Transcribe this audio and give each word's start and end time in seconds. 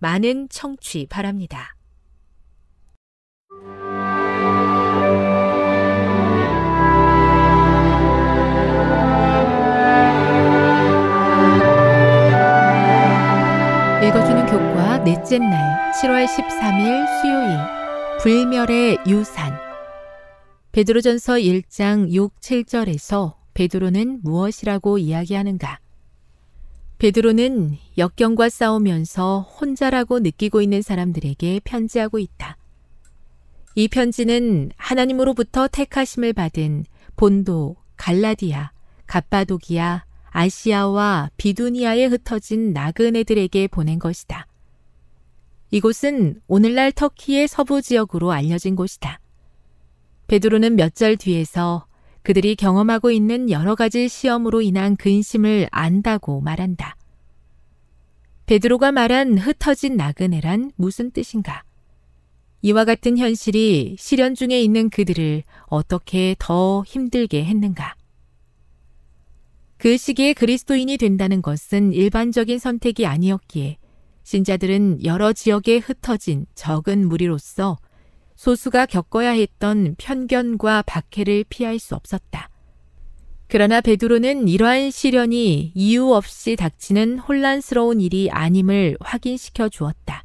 많은 0.00 0.48
청취 0.48 1.06
바랍니다. 1.08 1.76
읽어주는 14.02 14.46
교과 14.46 15.04
넷째 15.04 15.38
날 15.38 15.92
7월 15.92 16.26
13일 16.26 17.06
수요일 17.20 17.58
불멸의 18.20 18.98
유산 19.06 19.52
베드로전서 20.72 21.34
1장 21.34 22.10
6, 22.10 22.40
7절에서 22.40 23.34
베드로는 23.54 24.20
무엇이라고 24.22 24.98
이야기하는가? 24.98 25.79
베드로는 27.00 27.78
역경과 27.96 28.50
싸우면서 28.50 29.40
혼자라고 29.40 30.18
느끼고 30.18 30.60
있는 30.60 30.82
사람들에게 30.82 31.62
편지하고 31.64 32.18
있다. 32.18 32.58
이 33.74 33.88
편지는 33.88 34.70
하나님으로부터 34.76 35.66
택하심을 35.66 36.34
받은 36.34 36.84
본도, 37.16 37.76
갈라디아, 37.96 38.72
갑바도기아, 39.06 40.04
아시아와 40.28 41.30
비두니아에 41.38 42.04
흩어진 42.04 42.74
나그네들에게 42.74 43.68
보낸 43.68 43.98
것이다. 43.98 44.46
이곳은 45.70 46.42
오늘날 46.48 46.92
터키의 46.92 47.48
서부 47.48 47.80
지역으로 47.80 48.30
알려진 48.30 48.76
곳이다. 48.76 49.20
베드로는 50.26 50.76
몇 50.76 50.94
절 50.94 51.16
뒤에서 51.16 51.86
그들이 52.22 52.54
경험하고 52.56 53.10
있는 53.10 53.50
여러 53.50 53.74
가지 53.74 54.08
시험으로 54.08 54.60
인한 54.60 54.96
근심을 54.96 55.68
안다고 55.70 56.40
말한다. 56.40 56.96
베드로가 58.46 58.92
말한 58.92 59.38
흩어진 59.38 59.96
나그네란 59.96 60.72
무슨 60.76 61.10
뜻인가? 61.10 61.62
이와 62.62 62.84
같은 62.84 63.16
현실이 63.16 63.96
시련 63.98 64.34
중에 64.34 64.60
있는 64.60 64.90
그들을 64.90 65.44
어떻게 65.66 66.36
더 66.38 66.82
힘들게 66.86 67.44
했는가? 67.44 67.94
그 69.78 69.96
시기에 69.96 70.34
그리스도인이 70.34 70.98
된다는 70.98 71.40
것은 71.40 71.94
일반적인 71.94 72.58
선택이 72.58 73.06
아니었기에 73.06 73.78
신자들은 74.24 75.04
여러 75.04 75.32
지역에 75.32 75.78
흩어진 75.78 76.44
적은 76.54 77.08
무리로서 77.08 77.78
소수가 78.40 78.86
겪어야 78.86 79.32
했던 79.32 79.94
편견과 79.98 80.84
박해를 80.86 81.44
피할 81.50 81.78
수 81.78 81.94
없었다. 81.94 82.48
그러나 83.48 83.82
베드로는 83.82 84.48
이러한 84.48 84.90
시련이 84.90 85.72
이유 85.74 86.14
없이 86.14 86.56
닥치는 86.56 87.18
혼란스러운 87.18 88.00
일이 88.00 88.30
아님을 88.30 88.96
확인시켜 89.00 89.68
주었다. 89.68 90.24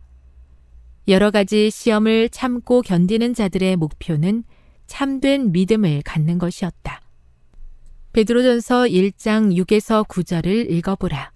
여러 1.10 1.30
가지 1.30 1.70
시험을 1.70 2.30
참고 2.30 2.82
견디는 2.82 3.34
자들의 3.34 3.76
목표는 3.76 4.46
참된 4.88 5.52
믿음을 5.52 6.02
갖는 6.06 6.38
것이었다. 6.38 7.02
베드로전서 8.14 8.86
1장 8.86 9.54
6에서 9.62 10.08
9절을 10.08 10.72
읽어보라. 10.72 11.34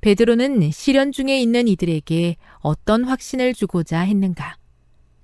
베드로는 0.00 0.72
시련 0.72 1.12
중에 1.12 1.40
있는 1.40 1.68
이들에게 1.68 2.34
어떤 2.58 3.04
확신을 3.04 3.54
주고자 3.54 4.00
했는가? 4.00 4.56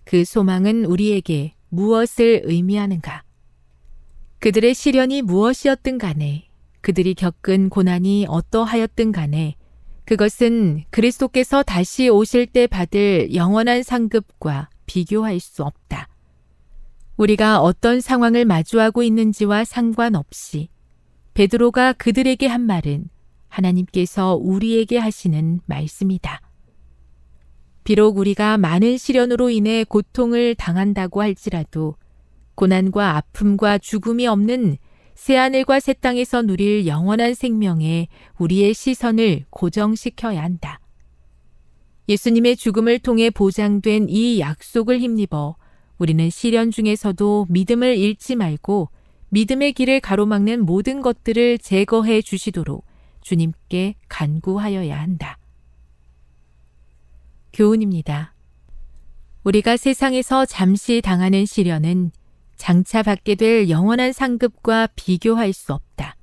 그 0.09 0.25
소망은 0.25 0.87
우리에게 0.87 1.53
무엇을 1.69 2.41
의미하는가? 2.45 3.25
그들의 4.39 4.73
시련이 4.73 5.21
무엇이었든 5.21 5.99
간에 5.99 6.49
그들이 6.81 7.13
겪은 7.13 7.69
고난이 7.69 8.25
어떠하였든 8.27 9.13
간에 9.13 9.57
그것은 10.07 10.85
그리스도께서 10.89 11.63
다시 11.63 12.09
오실 12.09 12.47
때 12.47 12.67
받을 12.67 13.35
영원한 13.35 13.83
상급과 13.83 14.71
비교할 14.87 15.41
수 15.41 15.63
없다. 15.63 16.09
우리가 17.19 17.61
어떤 17.61 18.01
상황을 18.01 18.47
마주하고 18.47 19.03
있는지와 19.03 19.67
상관없이 19.67 20.71
베드로가 21.35 21.93
그들에게 21.93 22.47
한 22.47 22.63
말은 22.63 23.11
하나님께서 23.49 24.37
우리에게 24.37 24.97
하시는 24.97 25.61
말씀이다. 25.67 26.48
비록 27.85 28.19
우리가 28.19 28.59
많은 28.59 28.99
시련으로 28.99 29.51
인해 29.51 29.85
고통을 29.85 30.55
당한다고 30.55 31.23
할지라도 31.23 31.97
고난과 32.55 33.17
아픔과 33.17 33.79
죽음이 33.79 34.27
없는 34.27 34.79
새하늘과 35.15 35.81
새 35.81 35.95
땅에서 35.95 36.43
누릴 36.43 36.87
영원한 36.87 37.35
생명에 37.35 38.09
우리의 38.39 38.75
시선을 38.75 39.47
고정시켜야 39.51 40.43
한다. 40.43 40.81
예수님의 42.09 42.57
죽음을 42.57 42.99
통해 43.01 43.31
보장된 43.31 44.09
이 44.09 44.41
약속을 44.41 44.99
힘입어 45.01 45.57
우리는 45.99 46.31
시련 46.31 46.71
중에서도 46.71 47.47
믿음을 47.51 47.97
잃지 47.97 48.37
말고 48.37 48.91
믿음의 49.31 49.73
길을 49.73 50.01
가로막는 50.01 50.65
모든 50.65 51.03
것들을 51.03 51.59
제거해 51.59 52.23
주시도록 52.23 52.85
주님께 53.21 53.97
간구하여야 54.09 54.99
한다. 54.99 55.39
교훈입니다. 57.53 58.35
우리가 59.45 59.77
세상에서 59.77 60.47
잠시 60.47 61.01
당하는 61.03 61.47
시련은 61.47 62.11
장차 62.57 63.03
받게 63.03 63.37
될 63.37 63.71
영원한 63.71 64.13
상급과 64.13 64.89
비교할 64.95 65.53
수 65.53 65.73
없다. 65.73 66.17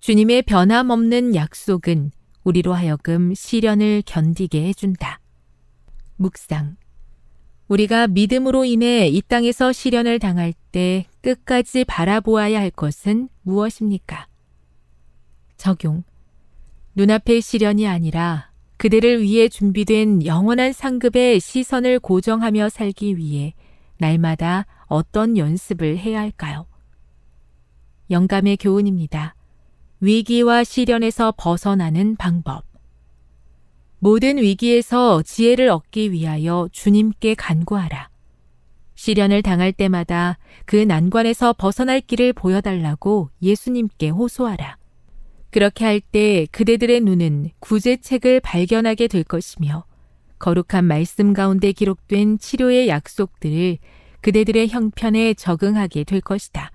주님의 0.00 0.42
변함없는 0.42 1.34
약속은 1.34 2.10
우리로 2.42 2.74
하여금 2.74 3.34
시련을 3.34 4.02
견디게 4.04 4.64
해준다. 4.64 5.20
묵상. 6.16 6.76
우리가 7.68 8.08
믿음으로 8.08 8.64
인해 8.64 9.06
이 9.08 9.22
땅에서 9.22 9.72
시련을 9.72 10.18
당할 10.18 10.52
때 10.72 11.06
끝까지 11.22 11.84
바라보아야 11.84 12.58
할 12.58 12.70
것은 12.70 13.28
무엇입니까? 13.42 14.26
적용. 15.56 16.02
눈앞의 16.96 17.40
시련이 17.40 17.86
아니라 17.86 18.49
그들을 18.80 19.20
위해 19.20 19.50
준비된 19.50 20.24
영원한 20.24 20.72
상급의 20.72 21.38
시선을 21.38 22.00
고정하며 22.00 22.70
살기 22.70 23.18
위해 23.18 23.52
날마다 23.98 24.64
어떤 24.86 25.36
연습을 25.36 25.98
해야 25.98 26.20
할까요? 26.20 26.64
영감의 28.10 28.56
교훈입니다. 28.56 29.34
위기와 30.00 30.64
시련에서 30.64 31.34
벗어나는 31.36 32.16
방법. 32.16 32.64
모든 33.98 34.38
위기에서 34.38 35.20
지혜를 35.20 35.68
얻기 35.68 36.12
위하여 36.12 36.66
주님께 36.72 37.34
간구하라. 37.34 38.08
시련을 38.94 39.42
당할 39.42 39.74
때마다 39.74 40.38
그 40.64 40.76
난관에서 40.76 41.52
벗어날 41.52 42.00
길을 42.00 42.32
보여달라고 42.32 43.28
예수님께 43.42 44.08
호소하라. 44.08 44.79
그렇게 45.50 45.84
할 45.84 46.00
때 46.00 46.46
그대들의 46.50 47.00
눈은 47.00 47.50
구제책을 47.60 48.40
발견하게 48.40 49.08
될 49.08 49.24
것이며 49.24 49.84
거룩한 50.38 50.84
말씀 50.84 51.32
가운데 51.32 51.72
기록된 51.72 52.38
치료의 52.38 52.88
약속들을 52.88 53.78
그대들의 54.20 54.68
형편에 54.68 55.34
적응하게 55.34 56.04
될 56.04 56.20
것이다. 56.20 56.70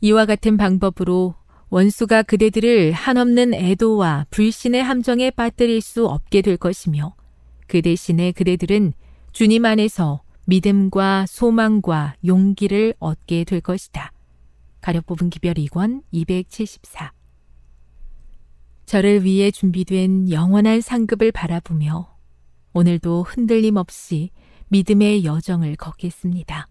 이와 0.00 0.26
같은 0.26 0.56
방법으로 0.56 1.34
원수가 1.70 2.24
그대들을 2.24 2.92
한없는 2.92 3.54
애도와 3.54 4.26
불신의 4.30 4.82
함정에 4.82 5.30
빠뜨릴 5.30 5.80
수 5.80 6.06
없게 6.06 6.42
될 6.42 6.56
것이며 6.56 7.14
그 7.66 7.80
대신에 7.80 8.32
그대들은 8.32 8.92
주님 9.32 9.64
안에서 9.64 10.22
믿음과 10.46 11.24
소망과 11.26 12.16
용기를 12.26 12.94
얻게 12.98 13.44
될 13.44 13.60
것이다. 13.60 14.12
가려 14.80 15.00
뽑은 15.00 15.30
기별 15.30 15.54
2권 15.54 16.02
274 16.12 17.12
저를 18.94 19.24
위해 19.24 19.50
준비된 19.50 20.30
영원한 20.30 20.80
상급을 20.80 21.32
바라보며 21.32 22.16
오늘도 22.74 23.24
흔들림 23.24 23.74
없이 23.74 24.30
믿음의 24.68 25.24
여정을 25.24 25.74
걷겠습니다. 25.74 26.68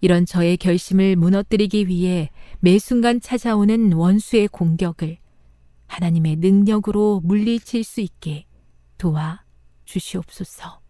이런 0.00 0.26
저의 0.26 0.56
결심을 0.56 1.14
무너뜨리기 1.14 1.86
위해 1.86 2.30
매 2.58 2.80
순간 2.80 3.20
찾아오는 3.20 3.92
원수의 3.92 4.48
공격을 4.48 5.18
하나님의 5.86 6.38
능력으로 6.38 7.20
물리칠 7.22 7.84
수 7.84 8.00
있게 8.00 8.46
도와 8.98 9.44
주시옵소서. 9.84 10.85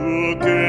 took 0.00 0.59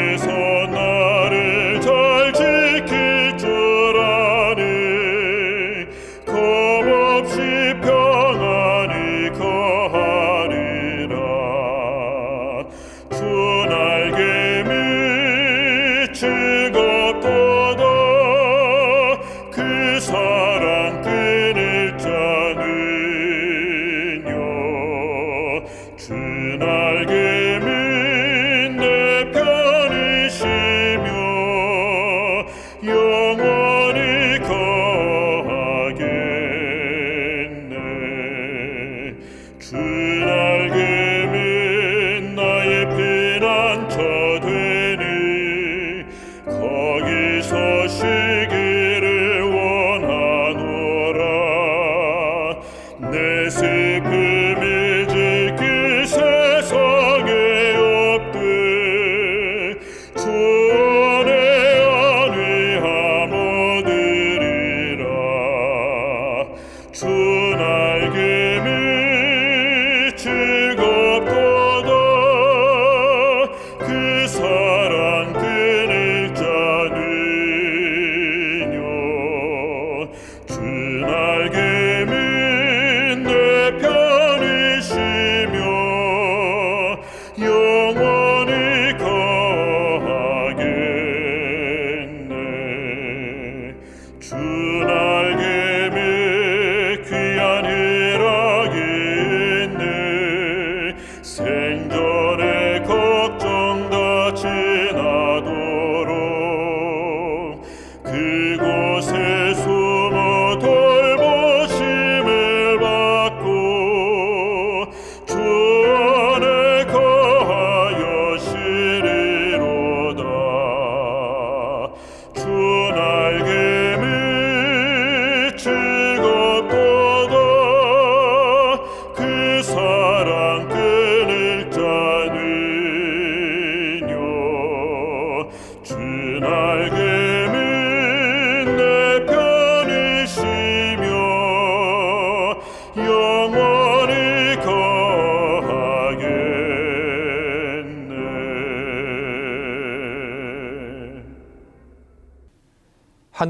그곳에 108.41 109.40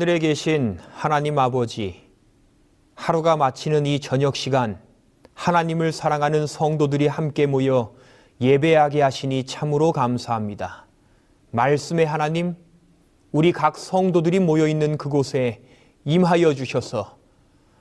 하늘에 0.01 0.17
계신 0.17 0.79
하나님 0.89 1.37
아버지, 1.37 2.01
하루가 2.95 3.37
마치는 3.37 3.85
이 3.85 3.99
저녁 3.99 4.35
시간, 4.35 4.81
하나님을 5.35 5.91
사랑하는 5.91 6.47
성도들이 6.47 7.05
함께 7.05 7.45
모여 7.45 7.93
예배하게 8.41 9.03
하시니 9.03 9.43
참으로 9.43 9.91
감사합니다. 9.91 10.87
말씀의 11.51 12.07
하나님, 12.07 12.55
우리 13.31 13.51
각 13.51 13.77
성도들이 13.77 14.39
모여 14.39 14.67
있는 14.67 14.97
그곳에 14.97 15.61
임하여 16.05 16.55
주셔서 16.55 17.19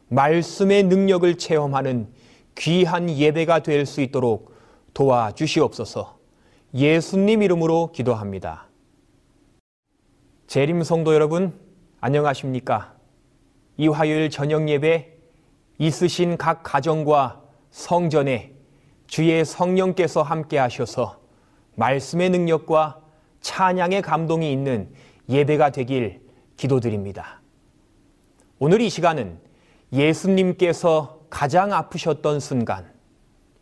말씀의 0.08 0.82
능력을 0.82 1.38
체험하는 1.38 2.06
귀한 2.54 3.08
예배가 3.08 3.60
될 3.60 3.86
수 3.86 4.02
있도록 4.02 4.54
도와 4.92 5.32
주시옵소서 5.32 6.18
예수님 6.74 7.42
이름으로 7.42 7.92
기도합니다. 7.92 8.68
재림 10.48 10.82
성도 10.82 11.14
여러분, 11.14 11.69
안녕하십니까? 12.02 12.94
이 13.76 13.86
화요일 13.86 14.30
저녁 14.30 14.70
예배 14.70 15.18
있으신 15.78 16.38
각 16.38 16.62
가정과 16.62 17.42
성전에 17.70 18.54
주의 19.06 19.44
성령께서 19.44 20.22
함께 20.22 20.56
하셔서 20.56 21.20
말씀의 21.74 22.30
능력과 22.30 23.00
찬양의 23.42 24.00
감동이 24.00 24.50
있는 24.50 24.90
예배가 25.28 25.70
되길 25.72 26.22
기도드립니다. 26.56 27.42
오늘 28.58 28.80
이 28.80 28.88
시간은 28.88 29.38
예수님께서 29.92 31.20
가장 31.28 31.72
아프셨던 31.72 32.40
순간, 32.40 32.90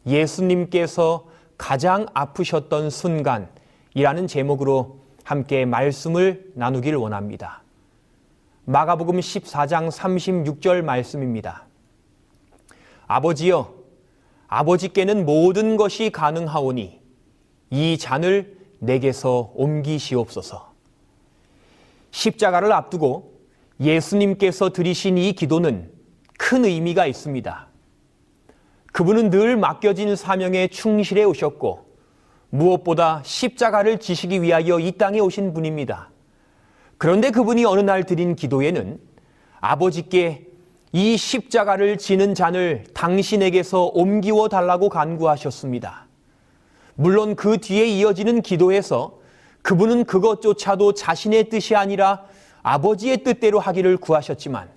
예수님께서 0.07 1.27
가장 1.57 2.07
아프셨던 2.15 2.91
순간이라는 2.91 4.27
제목으로 4.29 5.01
함께 5.25 5.65
말씀을 5.65 6.53
나누길 6.55 6.95
원합니다. 6.95 7.63
마가복음 8.71 9.19
14장 9.19 9.91
36절 9.91 10.83
말씀입니다. 10.83 11.65
아버지여, 13.07 13.73
아버지께는 14.47 15.25
모든 15.25 15.79
것이 15.79 16.11
가능하오니 16.11 17.01
이 17.71 17.97
잔을 17.97 18.59
내게서 18.81 19.53
옮기시옵소서. 19.55 20.75
십자가를 22.11 22.71
앞두고 22.73 23.41
예수님께서 23.81 24.69
드리신 24.69 25.17
이 25.17 25.33
기도는 25.33 25.91
큰 26.37 26.67
의미가 26.67 27.07
있습니다. 27.07 27.69
그분은 28.93 29.31
늘 29.31 29.57
맡겨진 29.57 30.15
사명에 30.15 30.69
충실해 30.69 31.25
오셨고 31.25 31.87
무엇보다 32.51 33.23
십자가를 33.25 33.99
지시기 33.99 34.43
위하여 34.43 34.79
이 34.79 34.93
땅에 34.93 35.21
오신 35.21 35.55
분입니다. 35.55 36.11
그런데 36.99 37.31
그분이 37.31 37.65
어느 37.65 37.81
날 37.81 38.05
드린 38.05 38.35
기도에는 38.35 38.99
아버지께 39.61 40.47
이 40.93 41.17
십자가를 41.17 41.97
지는 41.99 42.35
잔을 42.35 42.85
당신에게서 42.93 43.91
옮기워 43.95 44.49
달라고 44.49 44.89
간구하셨습니다. 44.89 46.07
물론 46.97 47.37
그 47.37 47.59
뒤에 47.59 47.87
이어지는 47.87 48.43
기도에서 48.43 49.19
그분은 49.63 50.05
그것조차도 50.05 50.95
자신의 50.95 51.51
뜻이 51.51 51.77
아니라 51.77 52.25
아버지의 52.63 53.23
뜻대로 53.23 53.61
하기를 53.61 53.99
구하셨지만 53.99 54.69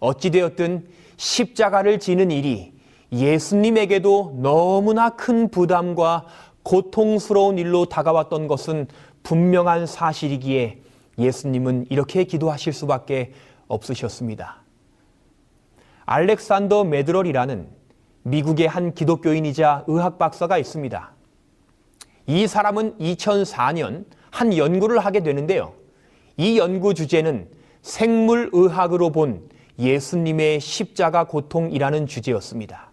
어찌되었든 0.00 0.86
십자가를 1.16 2.00
지는 2.00 2.30
일이 2.30 2.72
예수님에게도 3.12 4.38
너무나 4.42 5.10
큰 5.10 5.48
부담과 5.48 6.26
고통스러운 6.64 7.58
일로 7.58 7.84
다가왔던 7.84 8.48
것은 8.48 8.88
분명한 9.22 9.86
사실이기에 9.86 10.80
예수님은 11.18 11.86
이렇게 11.90 12.24
기도하실 12.24 12.72
수밖에 12.72 13.32
없으셨습니다. 13.68 14.62
알렉산더 16.04 16.84
메드럴이라는 16.84 17.68
미국의 18.22 18.68
한 18.68 18.94
기독교인이자 18.94 19.84
의학 19.86 20.18
박사가 20.18 20.58
있습니다. 20.58 21.12
이 22.26 22.46
사람은 22.46 22.98
2004년 22.98 24.04
한 24.30 24.56
연구를 24.56 24.98
하게 24.98 25.22
되는데요. 25.22 25.74
이 26.36 26.58
연구 26.58 26.92
주제는 26.92 27.48
생물의학으로 27.82 29.10
본 29.10 29.48
예수님의 29.78 30.60
십자가 30.60 31.24
고통이라는 31.24 32.06
주제였습니다. 32.06 32.90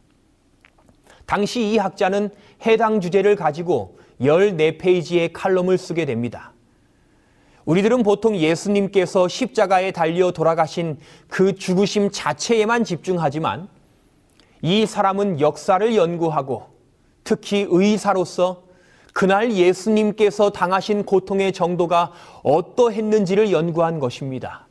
당시 1.25 1.72
이 1.72 1.77
학자는 1.77 2.30
해당 2.65 3.01
주제를 3.01 3.36
가지고 3.36 3.98
14페이지의 4.22 5.32
칼럼을 5.34 5.77
쓰게 5.77 6.06
됩니다. 6.06 6.52
우리들은 7.65 8.03
보통 8.03 8.36
예수님께서 8.36 9.27
십자가에 9.27 9.91
달려 9.91 10.32
돌아가신 10.32 10.98
그 11.27 11.55
죽으심 11.55 12.12
자체에만 12.12 12.84
집중하지만 12.84 13.70
이 14.62 14.86
사람은 14.86 15.39
역사를 15.39 15.96
연구하고 15.96 16.63
특히 17.24 17.65
의사로서 17.70 18.63
그날 19.13 19.53
예수님께서 19.53 20.50
당하신 20.50 21.03
고통의 21.03 21.53
정도가 21.53 22.12
어떠했는지를 22.43 23.51
연구한 23.51 24.00
것입니다. 24.00 24.67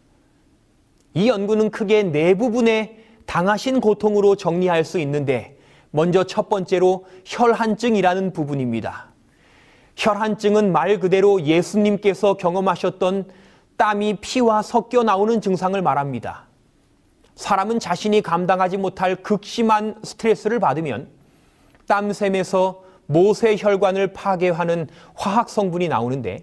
이 1.14 1.28
연구는 1.28 1.70
크게 1.70 2.04
네 2.04 2.34
부분의 2.34 2.99
당하신 3.26 3.80
고통으로 3.80 4.37
정리할 4.37 4.84
수 4.84 4.99
있는데 4.99 5.56
먼저 5.90 6.25
첫 6.25 6.49
번째로 6.49 7.06
혈한증이라는 7.25 8.32
부분입니다. 8.32 9.12
혈한증은 9.96 10.72
말 10.72 10.99
그대로 10.99 11.42
예수님께서 11.42 12.34
경험하셨던 12.34 13.30
땀이 13.76 14.18
피와 14.20 14.62
섞여 14.62 15.02
나오는 15.02 15.40
증상을 15.40 15.80
말합니다. 15.80 16.46
사람은 17.34 17.80
자신이 17.80 18.22
감당하지 18.22 18.76
못할 18.76 19.16
극심한 19.16 19.96
스트레스를 20.02 20.61
받으면 20.61 21.08
땀샘에서 21.87 22.82
모세 23.06 23.56
혈관을 23.58 24.12
파괴하는 24.12 24.88
화학 25.14 25.49
성분이 25.49 25.88
나오는데 25.88 26.42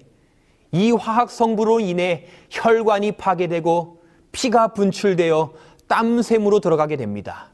이 0.72 0.92
화학 0.92 1.32
성분으로 1.32 1.80
인해 1.80 2.26
혈관이 2.50 3.14
파괴되고 3.14 4.02
피가 4.32 4.70
분출되어 4.70 5.54
땀샘으로 5.88 6.60
들어가게 6.60 6.98
됩니다. 6.98 7.52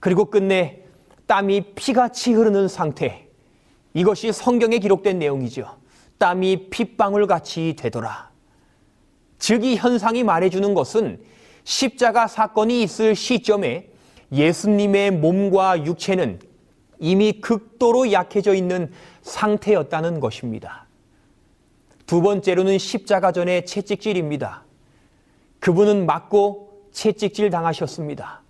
그리고 0.00 0.24
끝내 0.24 0.82
땀이 1.26 1.74
피같이 1.74 2.32
흐르는 2.32 2.66
상태. 2.68 3.28
이것이 3.94 4.32
성경에 4.32 4.78
기록된 4.78 5.18
내용이죠. 5.18 5.76
땀이 6.18 6.70
핏방울 6.70 7.26
같이 7.26 7.74
되더라. 7.78 8.30
즉, 9.38 9.64
이 9.64 9.76
현상이 9.76 10.22
말해주는 10.22 10.72
것은 10.74 11.20
십자가 11.64 12.26
사건이 12.28 12.82
있을 12.82 13.14
시점에 13.14 13.88
예수님의 14.32 15.10
몸과 15.12 15.84
육체는 15.84 16.40
이미 16.98 17.40
극도로 17.40 18.12
약해져 18.12 18.54
있는 18.54 18.90
상태였다는 19.22 20.20
것입니다. 20.20 20.86
두 22.06 22.22
번째로는 22.22 22.78
십자가 22.78 23.32
전의 23.32 23.66
채찍질입니다. 23.66 24.64
그분은 25.60 26.06
맞고 26.06 26.88
채찍질 26.92 27.50
당하셨습니다. 27.50 28.42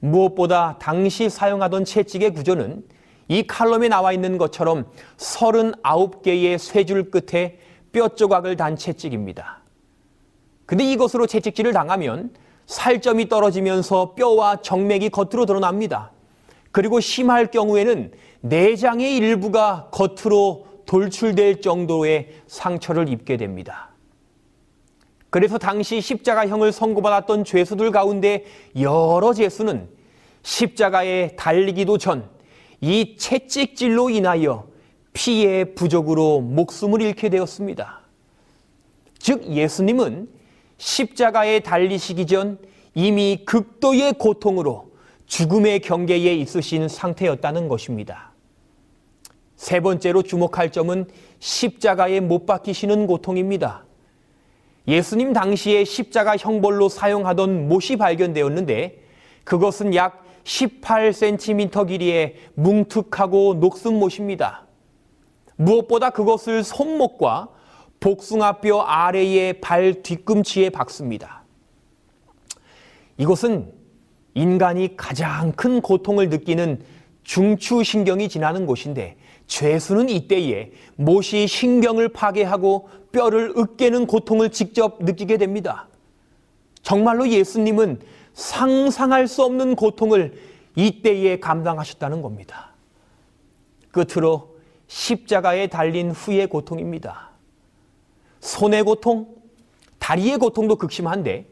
무엇보다 0.00 0.76
당시 0.78 1.28
사용하던 1.28 1.84
채찍의 1.84 2.34
구조는 2.34 2.84
이 3.30 3.46
칼럼에 3.46 3.86
나와 3.86 4.12
있는 4.12 4.38
것처럼 4.38 4.86
39개의 5.16 6.58
쇠줄 6.58 7.12
끝에 7.12 7.58
뼈 7.92 8.08
조각을 8.08 8.56
단 8.56 8.74
채찍입니다. 8.74 9.62
근데 10.66 10.82
이것으로 10.90 11.28
채찍질을 11.28 11.72
당하면 11.72 12.34
살점이 12.66 13.28
떨어지면서 13.28 14.14
뼈와 14.16 14.62
정맥이 14.62 15.10
겉으로 15.10 15.46
드러납니다. 15.46 16.10
그리고 16.72 16.98
심할 16.98 17.52
경우에는 17.52 18.10
내장의 18.40 19.16
일부가 19.16 19.90
겉으로 19.92 20.66
돌출될 20.86 21.60
정도의 21.60 22.30
상처를 22.48 23.08
입게 23.08 23.36
됩니다. 23.36 23.90
그래서 25.30 25.56
당시 25.56 26.00
십자가형을 26.00 26.72
선고받았던 26.72 27.44
죄수들 27.44 27.92
가운데 27.92 28.44
여러 28.80 29.32
죄수는 29.32 29.88
십자가에 30.42 31.36
달리기도 31.36 31.96
전 31.96 32.39
이 32.80 33.16
채찍질로 33.16 34.10
인하여 34.10 34.68
피의 35.12 35.74
부족으로 35.74 36.40
목숨을 36.40 37.02
잃게 37.02 37.28
되었습니다. 37.28 38.00
즉 39.18 39.44
예수님은 39.46 40.28
십자가에 40.78 41.60
달리시기 41.60 42.26
전 42.26 42.58
이미 42.94 43.42
극도의 43.44 44.14
고통으로 44.14 44.90
죽음의 45.26 45.80
경계에 45.80 46.34
있으신 46.34 46.88
상태였다는 46.88 47.68
것입니다. 47.68 48.32
세 49.56 49.80
번째로 49.80 50.22
주목할 50.22 50.72
점은 50.72 51.06
십자가에 51.38 52.20
못 52.20 52.46
박히시는 52.46 53.06
고통입니다. 53.06 53.84
예수님 54.88 55.34
당시에 55.34 55.84
십자가 55.84 56.36
형벌로 56.36 56.88
사용하던 56.88 57.68
못이 57.68 57.96
발견되었는데 57.96 59.02
그것은 59.44 59.94
약 59.94 60.24
18cm 60.44 61.86
길이의 61.88 62.36
뭉툭하고 62.54 63.54
녹슨 63.54 63.98
못입니다. 63.98 64.66
무엇보다 65.56 66.10
그것을 66.10 66.64
손목과 66.64 67.48
복숭아뼈 68.00 68.80
아래의 68.80 69.60
발 69.60 70.02
뒤꿈치에 70.02 70.70
박습니다. 70.70 71.44
이것은 73.18 73.72
인간이 74.34 74.96
가장 74.96 75.52
큰 75.52 75.82
고통을 75.82 76.30
느끼는 76.30 76.82
중추신경이 77.24 78.28
지나는 78.28 78.64
곳인데 78.64 79.16
죄수는 79.46 80.08
이때에 80.08 80.70
못이 80.96 81.46
신경을 81.46 82.08
파괴하고 82.08 82.88
뼈를 83.12 83.52
으깨는 83.56 84.06
고통을 84.06 84.50
직접 84.50 85.02
느끼게 85.02 85.36
됩니다. 85.36 85.88
정말로 86.82 87.28
예수님은 87.28 88.00
상상할 88.40 89.28
수 89.28 89.44
없는 89.44 89.76
고통을 89.76 90.32
이때에 90.74 91.40
감당하셨다는 91.40 92.22
겁니다. 92.22 92.70
끝으로 93.90 94.56
십자가에 94.86 95.66
달린 95.66 96.10
후의 96.10 96.46
고통입니다. 96.46 97.30
손의 98.40 98.84
고통, 98.84 99.28
다리의 99.98 100.38
고통도 100.38 100.76
극심한데 100.76 101.46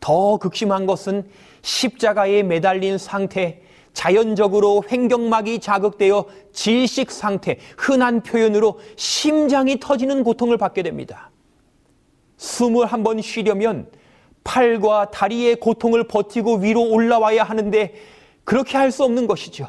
더 0.00 0.36
극심한 0.36 0.84
것은 0.84 1.26
십자가에 1.62 2.42
매달린 2.42 2.98
상태, 2.98 3.62
자연적으로 3.94 4.84
횡격막이 4.90 5.60
자극되어 5.60 6.26
질식 6.52 7.10
상태, 7.10 7.58
흔한 7.78 8.22
표현으로 8.22 8.80
심장이 8.96 9.80
터지는 9.80 10.22
고통을 10.22 10.58
받게 10.58 10.82
됩니다. 10.82 11.30
숨을 12.36 12.84
한번 12.84 13.22
쉬려면 13.22 13.88
팔과 14.44 15.10
다리의 15.10 15.56
고통을 15.56 16.06
버티고 16.06 16.56
위로 16.56 16.82
올라와야 16.82 17.42
하는데 17.42 17.94
그렇게 18.44 18.76
할 18.76 18.90
수 18.90 19.02
없는 19.04 19.26
것이죠. 19.26 19.66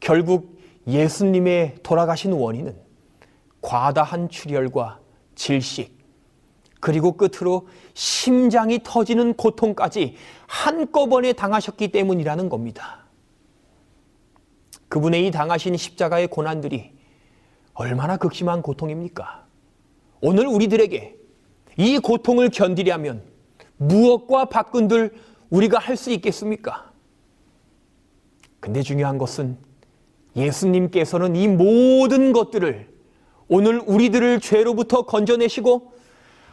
결국 0.00 0.58
예수님의 0.86 1.76
돌아가신 1.82 2.32
원인은 2.32 2.76
과다한 3.60 4.28
출혈과 4.28 5.00
질식, 5.34 5.94
그리고 6.80 7.12
끝으로 7.12 7.68
심장이 7.94 8.80
터지는 8.82 9.34
고통까지 9.34 10.16
한꺼번에 10.46 11.32
당하셨기 11.32 11.88
때문이라는 11.88 12.48
겁니다. 12.48 13.06
그분의 14.88 15.26
이 15.26 15.30
당하신 15.30 15.76
십자가의 15.76 16.28
고난들이 16.28 16.92
얼마나 17.72 18.16
극심한 18.16 18.60
고통입니까? 18.62 19.46
오늘 20.20 20.46
우리들에게 20.46 21.16
이 21.78 21.98
고통을 21.98 22.50
견디려면 22.50 23.33
무엇과 23.76 24.46
바꾼들 24.46 25.14
우리가 25.50 25.78
할 25.78 25.96
수 25.96 26.10
있겠습니까? 26.10 26.92
근데 28.60 28.82
중요한 28.82 29.18
것은 29.18 29.58
예수님께서는 30.36 31.36
이 31.36 31.48
모든 31.48 32.32
것들을 32.32 32.88
오늘 33.48 33.80
우리들을 33.80 34.40
죄로부터 34.40 35.02
건져내시고 35.02 35.92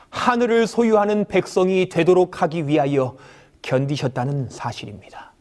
하늘을 0.10 0.68
소유하는 0.68 1.26
백성이 1.26 1.88
되도록 1.88 2.42
하기 2.42 2.68
위하여 2.68 3.16
견디셨다는 3.62 4.50
사실입니다. 4.50 5.34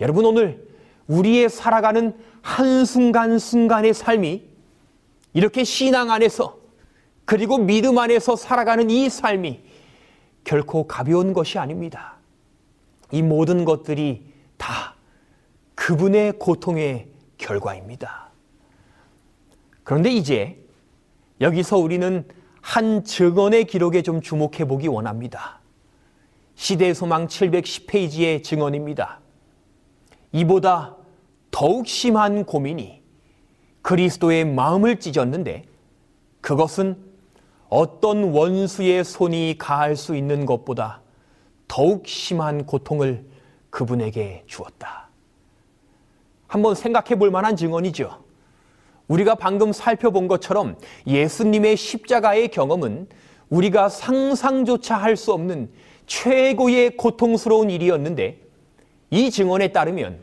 여러분 0.00 0.24
오늘 0.24 0.66
우리의 1.08 1.50
살아가는 1.50 2.16
한순간순간의 2.40 3.92
삶이 3.92 4.48
이렇게 5.34 5.62
신앙 5.62 6.10
안에서 6.10 6.58
그리고 7.26 7.58
믿음 7.58 7.98
안에서 7.98 8.34
살아가는 8.34 8.88
이 8.88 9.10
삶이 9.10 9.60
결코 10.44 10.86
가벼운 10.86 11.32
것이 11.32 11.58
아닙니다. 11.58 12.16
이 13.12 13.22
모든 13.22 13.64
것들이 13.64 14.32
다 14.56 14.94
그분의 15.74 16.34
고통의 16.38 17.08
결과입니다. 17.38 18.30
그런데 19.82 20.10
이제 20.10 20.62
여기서 21.40 21.78
우리는 21.78 22.26
한 22.60 23.04
증언의 23.04 23.64
기록에 23.64 24.02
좀 24.02 24.20
주목해 24.20 24.66
보기 24.66 24.88
원합니다. 24.88 25.60
시대 26.54 26.92
소망 26.92 27.26
710페이지의 27.26 28.44
증언입니다. 28.44 29.20
이보다 30.32 30.96
더욱 31.50 31.86
심한 31.86 32.44
고민이 32.44 33.02
그리스도의 33.82 34.44
마음을 34.44 35.00
찢었는데 35.00 35.64
그것은 36.40 37.09
어떤 37.70 38.24
원수의 38.24 39.04
손이 39.04 39.54
가할 39.56 39.96
수 39.96 40.16
있는 40.16 40.44
것보다 40.44 41.00
더욱 41.68 42.06
심한 42.06 42.66
고통을 42.66 43.24
그분에게 43.70 44.42
주었다. 44.46 45.08
한번 46.48 46.74
생각해 46.74 47.16
볼 47.16 47.30
만한 47.30 47.54
증언이죠. 47.56 48.24
우리가 49.06 49.36
방금 49.36 49.72
살펴본 49.72 50.26
것처럼 50.26 50.76
예수님의 51.06 51.76
십자가의 51.76 52.48
경험은 52.48 53.08
우리가 53.50 53.88
상상조차 53.88 54.96
할 54.96 55.16
수 55.16 55.32
없는 55.32 55.70
최고의 56.06 56.96
고통스러운 56.96 57.70
일이었는데 57.70 58.40
이 59.10 59.30
증언에 59.30 59.68
따르면 59.68 60.20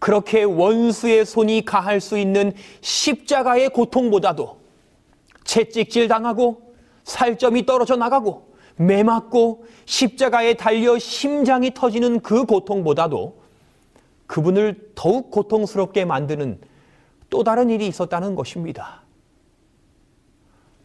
그렇게 0.00 0.42
원수의 0.42 1.24
손이 1.24 1.64
가할 1.64 2.00
수 2.00 2.18
있는 2.18 2.52
십자가의 2.80 3.68
고통보다도 3.68 4.58
채찍질 5.44 6.08
당하고 6.08 6.69
살점이 7.04 7.66
떨어져 7.66 7.96
나가고 7.96 8.50
매 8.76 9.02
맞고 9.02 9.64
십자가에 9.84 10.54
달려 10.54 10.98
심장이 10.98 11.72
터지는 11.74 12.20
그 12.20 12.44
고통보다도 12.44 13.40
그분을 14.26 14.92
더욱 14.94 15.30
고통스럽게 15.30 16.04
만드는 16.04 16.60
또 17.28 17.44
다른 17.44 17.68
일이 17.68 17.86
있었다는 17.86 18.34
것입니다. 18.34 19.02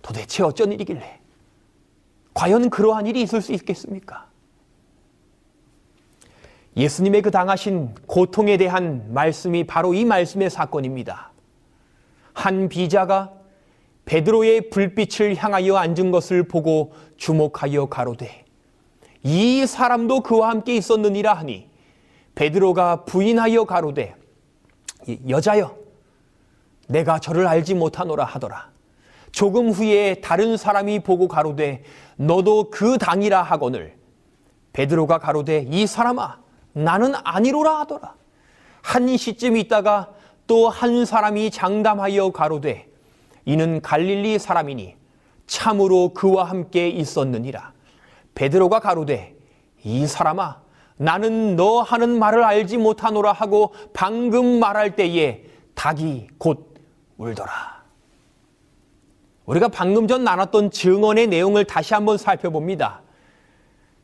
도대체 0.01 0.43
어쩐 0.43 0.71
일이길래? 0.71 1.19
과연 2.33 2.69
그러한 2.69 3.07
일이 3.07 3.21
있을 3.21 3.41
수 3.41 3.53
있겠습니까? 3.53 4.27
예수님의 6.75 7.21
그 7.21 7.31
당하신 7.31 7.95
고통에 8.05 8.57
대한 8.57 9.13
말씀이 9.13 9.63
바로 9.63 9.93
이 9.93 10.03
말씀의 10.03 10.49
사건입니다. 10.49 11.31
한 12.33 12.67
비자가 12.67 13.31
베드로의 14.05 14.69
불빛을 14.69 15.35
향하여 15.35 15.75
앉은 15.75 16.11
것을 16.11 16.47
보고 16.47 16.93
주목하여 17.17 17.87
가로되 17.87 18.45
이 19.23 19.65
사람도 19.65 20.21
그와 20.21 20.49
함께 20.49 20.75
있었느니라 20.75 21.33
하니 21.33 21.67
베드로가 22.35 23.05
부인하여 23.05 23.65
가로되 23.65 24.15
여자여 25.27 25.75
내가 26.87 27.19
저를 27.19 27.47
알지 27.47 27.73
못하노라 27.73 28.25
하더라. 28.25 28.69
조금 29.31 29.71
후에 29.71 30.15
다른 30.21 30.55
사람이 30.55 30.99
보고 30.99 31.27
가로되 31.27 31.83
너도 32.15 32.69
그 32.69 32.97
당이라 32.97 33.41
하거늘. 33.41 33.95
베드로가 34.73 35.17
가로되 35.17 35.65
이 35.69 35.87
사람아 35.87 36.39
나는 36.73 37.13
아니로라 37.23 37.79
하더라. 37.79 38.15
한 38.81 39.17
시쯤 39.17 39.57
있다가 39.57 40.13
또 40.47 40.69
한 40.69 41.05
사람이 41.05 41.49
장담하여 41.49 42.31
가로되 42.31 42.87
이는 43.45 43.81
갈릴리 43.81 44.39
사람이니 44.39 44.95
참으로 45.47 46.09
그와 46.13 46.45
함께 46.45 46.89
있었느니라 46.89 47.73
베드로가 48.33 48.79
가로되 48.79 49.35
이 49.83 50.07
사람아 50.07 50.65
나는 50.97 51.55
너 51.55 51.81
하는 51.81 52.17
말을 52.19 52.43
알지 52.43 52.77
못하노라 52.77 53.31
하고 53.31 53.73
방금 53.93 54.59
말할 54.59 54.95
때에 54.95 55.43
닭이 55.73 56.27
곧 56.37 56.73
울더라. 57.17 57.83
우리가 59.45 59.67
방금 59.67 60.07
전 60.07 60.23
나눴던 60.23 60.71
증언의 60.71 61.27
내용을 61.27 61.65
다시 61.65 61.93
한번 61.93 62.17
살펴봅니다. 62.17 63.01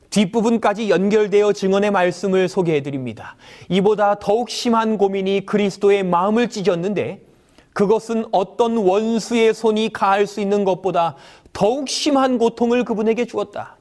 뒷부분까지 0.10 0.90
연결되어 0.90 1.54
증언의 1.54 1.92
말씀을 1.92 2.50
소개해 2.50 2.84
드립니다. 2.84 3.38
이보다 3.70 4.20
더욱 4.20 4.50
심한 4.50 4.98
고민이 4.98 5.46
그리스도의 5.46 6.04
마음을 6.04 6.50
찢었는데 6.50 7.26
그것은 7.74 8.26
어떤 8.32 8.78
원수의 8.78 9.54
손이 9.54 9.94
가할 9.94 10.28
수 10.28 10.42
있는 10.42 10.64
것보다 10.64 11.16
더욱 11.54 11.90
심한 11.90 12.38
고통을 12.38 12.84
그분에게 12.84 13.26
주었다. 13.26 13.78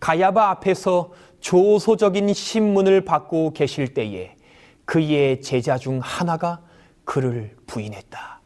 가야바 0.00 0.50
앞에서 0.50 1.12
조소적인 1.40 2.32
신문을 2.32 3.04
받고 3.04 3.52
계실 3.52 3.92
때에 3.94 4.34
그의 4.84 5.40
제자 5.40 5.78
중 5.78 6.00
하나가 6.02 6.60
그를 7.04 7.56
부인했다. 7.66 8.40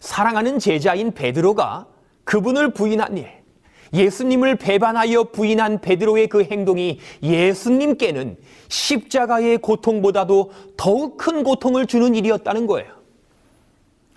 사랑하는 0.00 0.58
제자인 0.58 1.12
베드로가 1.12 1.86
그분을 2.24 2.72
부인한 2.72 3.16
일, 3.18 3.37
예수님을 3.92 4.56
배반하여 4.56 5.24
부인한 5.24 5.80
베드로의 5.80 6.28
그 6.28 6.44
행동이 6.44 6.98
예수님께는 7.22 8.36
십자가의 8.68 9.58
고통보다도 9.58 10.52
더욱 10.76 11.16
큰 11.16 11.42
고통을 11.42 11.86
주는 11.86 12.14
일이었다는 12.14 12.66
거예요. 12.66 12.98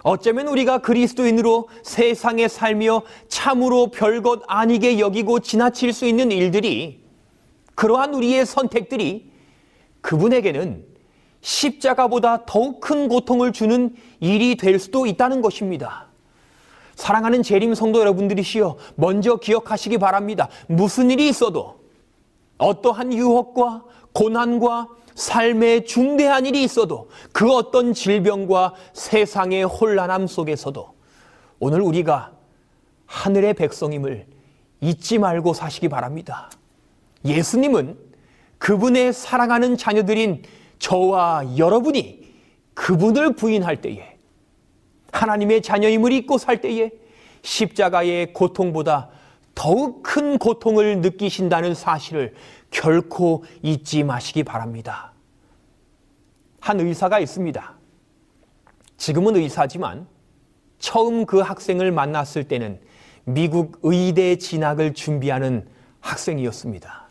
어쩌면 0.03 0.47
우리가 0.47 0.79
그리스도인으로 0.79 1.69
세상에 1.83 2.47
살며 2.47 3.03
참으로 3.27 3.87
별것 3.87 4.43
아니게 4.47 4.99
여기고 4.99 5.39
지나칠 5.39 5.93
수 5.93 6.05
있는 6.05 6.31
일들이 6.31 7.01
그러한 7.75 8.13
우리의 8.13 8.45
선택들이 8.45 9.31
그분에게는 10.01 10.85
십자가보다 11.41 12.45
더욱 12.45 12.79
큰 12.79 13.07
고통을 13.07 13.51
주는 13.51 13.95
일이 14.19 14.55
될 14.55 14.79
수도 14.79 15.05
있다는 15.05 15.41
것입니다. 15.41 16.10
사랑하는 17.01 17.41
재림 17.41 17.73
성도 17.73 17.99
여러분들이시여 17.99 18.77
먼저 18.93 19.37
기억하시기 19.37 19.97
바랍니다. 19.97 20.49
무슨 20.67 21.09
일이 21.09 21.27
있어도 21.29 21.79
어떠한 22.59 23.11
유혹과 23.11 23.85
고난과 24.13 24.87
삶의 25.15 25.87
중대한 25.87 26.45
일이 26.45 26.61
있어도 26.63 27.09
그 27.31 27.51
어떤 27.51 27.95
질병과 27.95 28.75
세상의 28.93 29.63
혼란함 29.63 30.27
속에서도 30.27 30.93
오늘 31.59 31.81
우리가 31.81 32.33
하늘의 33.07 33.55
백성임을 33.55 34.27
잊지 34.81 35.17
말고 35.17 35.55
사시기 35.55 35.89
바랍니다. 35.89 36.51
예수님은 37.25 37.97
그분의 38.59 39.11
사랑하는 39.11 39.75
자녀들인 39.75 40.43
저와 40.77 41.57
여러분이 41.57 42.31
그분을 42.75 43.35
부인할 43.35 43.81
때에 43.81 44.10
하나님의 45.11 45.61
자녀임을 45.61 46.11
잊고 46.11 46.37
살 46.37 46.61
때에 46.61 46.91
십자가의 47.41 48.33
고통보다 48.33 49.09
더욱 49.55 50.03
큰 50.03 50.37
고통을 50.37 51.01
느끼신다는 51.01 51.75
사실을 51.75 52.33
결코 52.69 53.43
잊지 53.61 54.03
마시기 54.03 54.43
바랍니다. 54.43 55.11
한 56.59 56.79
의사가 56.79 57.19
있습니다. 57.19 57.73
지금은 58.97 59.35
의사지만 59.35 60.07
처음 60.79 61.25
그 61.25 61.39
학생을 61.39 61.91
만났을 61.91 62.43
때는 62.45 62.79
미국 63.23 63.79
의대 63.83 64.37
진학을 64.37 64.93
준비하는 64.93 65.67
학생이었습니다. 65.99 67.09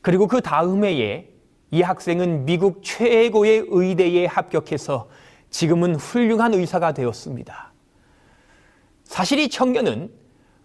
그리고 0.00 0.26
그 0.26 0.40
다음 0.40 0.84
해에 0.84 1.28
이 1.70 1.80
학생은 1.80 2.44
미국 2.44 2.82
최고의 2.82 3.66
의대에 3.68 4.26
합격해서 4.26 5.08
지금은 5.52 5.94
훌륭한 5.94 6.54
의사가 6.54 6.92
되었습니다. 6.94 7.72
사실 9.04 9.38
이 9.38 9.48
청년은 9.48 10.10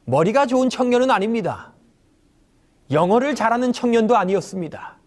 머리가 0.06 0.47
좋은 0.47 0.69
청년은 0.69 1.12
아닙니다. 1.12 1.73
영어를 2.89 3.36
잘하는 3.36 3.73
청년도 3.73 4.15
아니었습니다. 4.15 4.97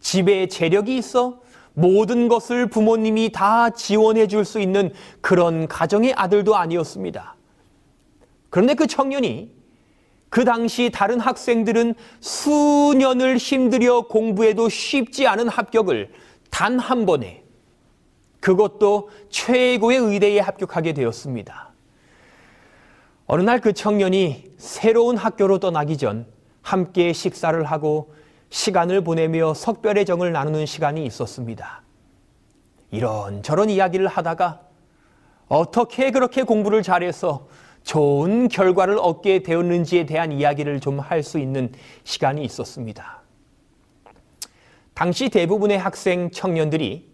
집에 0.00 0.46
재력이 0.46 0.98
있어 0.98 1.40
모든 1.72 2.28
것을 2.28 2.68
부모님이 2.68 3.32
다 3.32 3.70
지원해 3.70 4.26
줄 4.26 4.44
수 4.44 4.60
있는 4.60 4.92
그런 5.20 5.66
가정의 5.66 6.12
아들도 6.14 6.54
아니었습니다. 6.54 7.34
그런데 8.50 8.74
그 8.74 8.86
청년이 8.86 9.56
그 10.28 10.44
당시 10.44 10.90
다른 10.92 11.18
학생들은 11.18 11.94
수년을 12.20 13.38
힘들여 13.38 14.02
공부해도 14.02 14.68
쉽지 14.68 15.26
않은 15.26 15.48
합격을 15.48 16.12
단 16.50 16.78
한 16.78 17.06
번에 17.06 17.47
그것도 18.40 19.10
최고의 19.30 19.98
의대에 19.98 20.40
합격하게 20.40 20.92
되었습니다. 20.94 21.68
어느 23.26 23.42
날 23.42 23.60
그 23.60 23.72
청년이 23.72 24.52
새로운 24.56 25.16
학교로 25.16 25.58
떠나기 25.58 25.96
전 25.98 26.26
함께 26.62 27.12
식사를 27.12 27.62
하고 27.64 28.14
시간을 28.50 29.02
보내며 29.04 29.52
석별의 29.54 30.06
정을 30.06 30.32
나누는 30.32 30.64
시간이 30.64 31.04
있었습니다. 31.06 31.82
이런저런 32.90 33.68
이야기를 33.68 34.06
하다가 34.06 34.62
어떻게 35.48 36.10
그렇게 36.10 36.42
공부를 36.42 36.82
잘해서 36.82 37.48
좋은 37.84 38.48
결과를 38.48 38.98
얻게 38.98 39.42
되었는지에 39.42 40.06
대한 40.06 40.32
이야기를 40.32 40.80
좀 40.80 40.98
할 41.00 41.22
수 41.22 41.38
있는 41.38 41.72
시간이 42.04 42.44
있었습니다. 42.44 43.22
당시 44.94 45.28
대부분의 45.28 45.78
학생 45.78 46.30
청년들이 46.30 47.07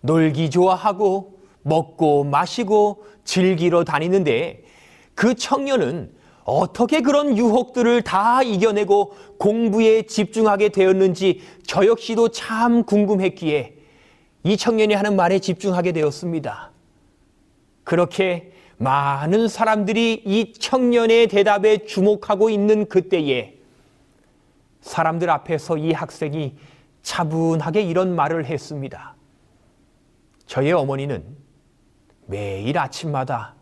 놀기 0.00 0.50
좋아하고 0.50 1.38
먹고 1.62 2.24
마시고 2.24 3.04
즐기러 3.24 3.84
다니는데 3.84 4.64
그 5.14 5.34
청년은 5.34 6.12
어떻게 6.44 7.02
그런 7.02 7.36
유혹들을 7.36 8.02
다 8.02 8.42
이겨내고 8.42 9.14
공부에 9.38 10.02
집중하게 10.02 10.70
되었는지 10.70 11.42
저 11.66 11.86
역시도 11.86 12.30
참 12.30 12.84
궁금했기에 12.84 13.74
이 14.44 14.56
청년이 14.56 14.94
하는 14.94 15.14
말에 15.14 15.40
집중하게 15.40 15.92
되었습니다. 15.92 16.70
그렇게 17.84 18.52
많은 18.78 19.48
사람들이 19.48 20.22
이 20.24 20.52
청년의 20.54 21.26
대답에 21.26 21.84
주목하고 21.84 22.48
있는 22.48 22.88
그때에 22.88 23.56
사람들 24.80 25.28
앞에서 25.28 25.76
이 25.76 25.92
학생이 25.92 26.54
차분하게 27.02 27.82
이런 27.82 28.14
말을 28.14 28.46
했습니다. 28.46 29.17
저의 30.48 30.72
어머니는 30.72 31.36
매일 32.26 32.78
아침마다 32.78 33.54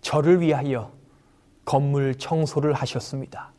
저를 0.00 0.40
위하여 0.40 0.92
건물 1.64 2.14
청소를 2.14 2.72
하셨습니다. 2.72 3.52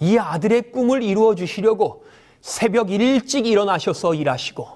이 0.00 0.18
아들의 0.18 0.70
꿈을 0.70 1.02
이루어 1.02 1.34
주시려고 1.34 2.04
새벽 2.42 2.90
일찍 2.90 3.46
일어나셔서 3.46 4.14
일하시고 4.14 4.68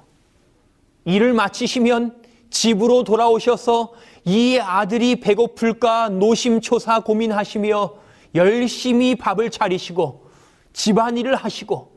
일을 1.04 1.35
마치시면 1.35 2.22
집으로 2.48 3.04
돌아오셔서 3.04 3.92
이 4.24 4.59
아들이 4.59 5.20
배고플까 5.20 6.09
노심초사 6.11 7.00
고민하시며 7.00 7.94
열심히 8.37 9.16
밥을 9.16 9.50
차리시고 9.50 10.31
집안일을 10.72 11.35
하시고 11.35 11.92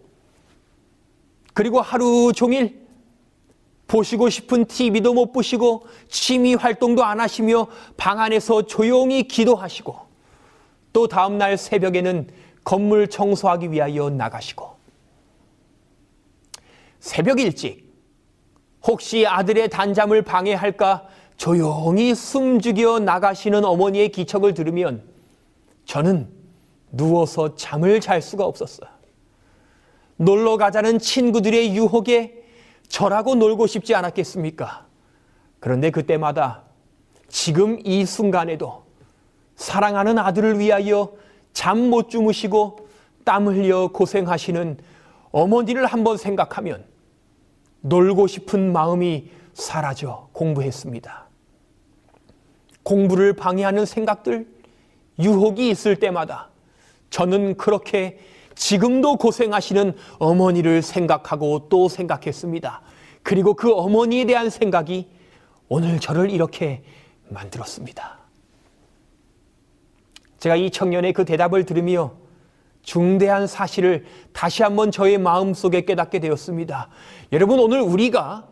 그리고 1.54 1.80
하루 1.80 2.34
종일 2.36 2.81
보시고 3.92 4.30
싶은 4.30 4.64
TV도 4.64 5.14
못 5.14 5.34
보시고 5.34 5.86
취미 6.08 6.56
활동도 6.56 7.04
안 7.04 7.20
하시며 7.20 7.68
방 7.98 8.22
안에서 8.22 8.62
조용히 8.62 9.24
기도하시고 9.28 9.94
또 10.94 11.08
다음 11.10 11.38
날 11.38 11.58
새벽에는 11.58 12.30
건물 12.64 13.10
청소하기 13.10 13.74
위하여 13.74 14.10
나가시고 14.10 14.78
새벽 17.02 17.42
일찍 17.42 17.92
혹시 18.88 19.28
아들의 19.28 19.70
단잠을 19.70 20.22
방해할까 20.22 21.08
조용히 21.36 22.16
숨죽여 22.16 23.00
나가시는 23.00 23.66
어머니의 23.66 24.10
기척을 24.10 24.54
들으면 24.54 25.04
저는 25.84 26.30
누워서 26.92 27.56
잠을 27.56 28.00
잘 28.00 28.22
수가 28.22 28.46
없었어요. 28.46 28.90
놀러 30.16 30.56
가자는 30.56 31.00
친구들의 31.00 31.76
유혹에 31.76 32.41
저라고 32.92 33.36
놀고 33.36 33.68
싶지 33.68 33.96
않았겠습니까? 33.96 34.86
그런데 35.62 35.92
그때마다 35.92 36.64
지금 37.30 37.80
이 37.86 38.06
순간에도 38.06 38.84
사랑하는 39.56 40.20
아들을 40.20 40.60
위하여 40.60 41.14
잠 41.54 41.90
못 41.90 42.10
주무시고 42.10 42.90
땀 43.24 43.48
흘려 43.48 43.88
고생하시는 43.88 44.78
어머니를 45.32 45.86
한번 45.86 46.18
생각하면 46.18 46.84
놀고 47.82 48.28
싶은 48.28 48.74
마음이 48.74 49.32
사라져 49.54 50.28
공부했습니다. 50.34 51.28
공부를 52.84 53.34
방해하는 53.34 53.86
생각들, 53.86 54.48
유혹이 55.20 55.70
있을 55.70 55.98
때마다 55.98 56.50
저는 57.10 57.56
그렇게 57.56 58.20
지금도 58.62 59.16
고생하시는 59.16 59.96
어머니를 60.20 60.84
생각하고 60.84 61.68
또 61.68 61.90
생각했습니다. 61.90 62.82
그리고 63.24 63.56
그 63.56 63.74
어머니에 63.74 64.26
대한 64.26 64.52
생각이 64.52 65.10
오늘 65.68 66.00
저를 66.00 66.30
이렇게 66.30 66.84
만들었습니다. 67.30 68.20
제가 70.38 70.56
이 70.58 70.70
청년의 70.70 71.14
그 71.14 71.26
대답을 71.26 71.66
들으며 71.66 72.14
중대한 72.84 73.48
사실을 73.48 74.06
다시 74.32 74.62
한번 74.62 74.92
저의 74.92 75.18
마음속에 75.18 75.82
깨닫게 75.82 76.20
되었습니다. 76.20 76.90
여러분, 77.32 77.60
오늘 77.60 77.82
우리가 77.82 78.48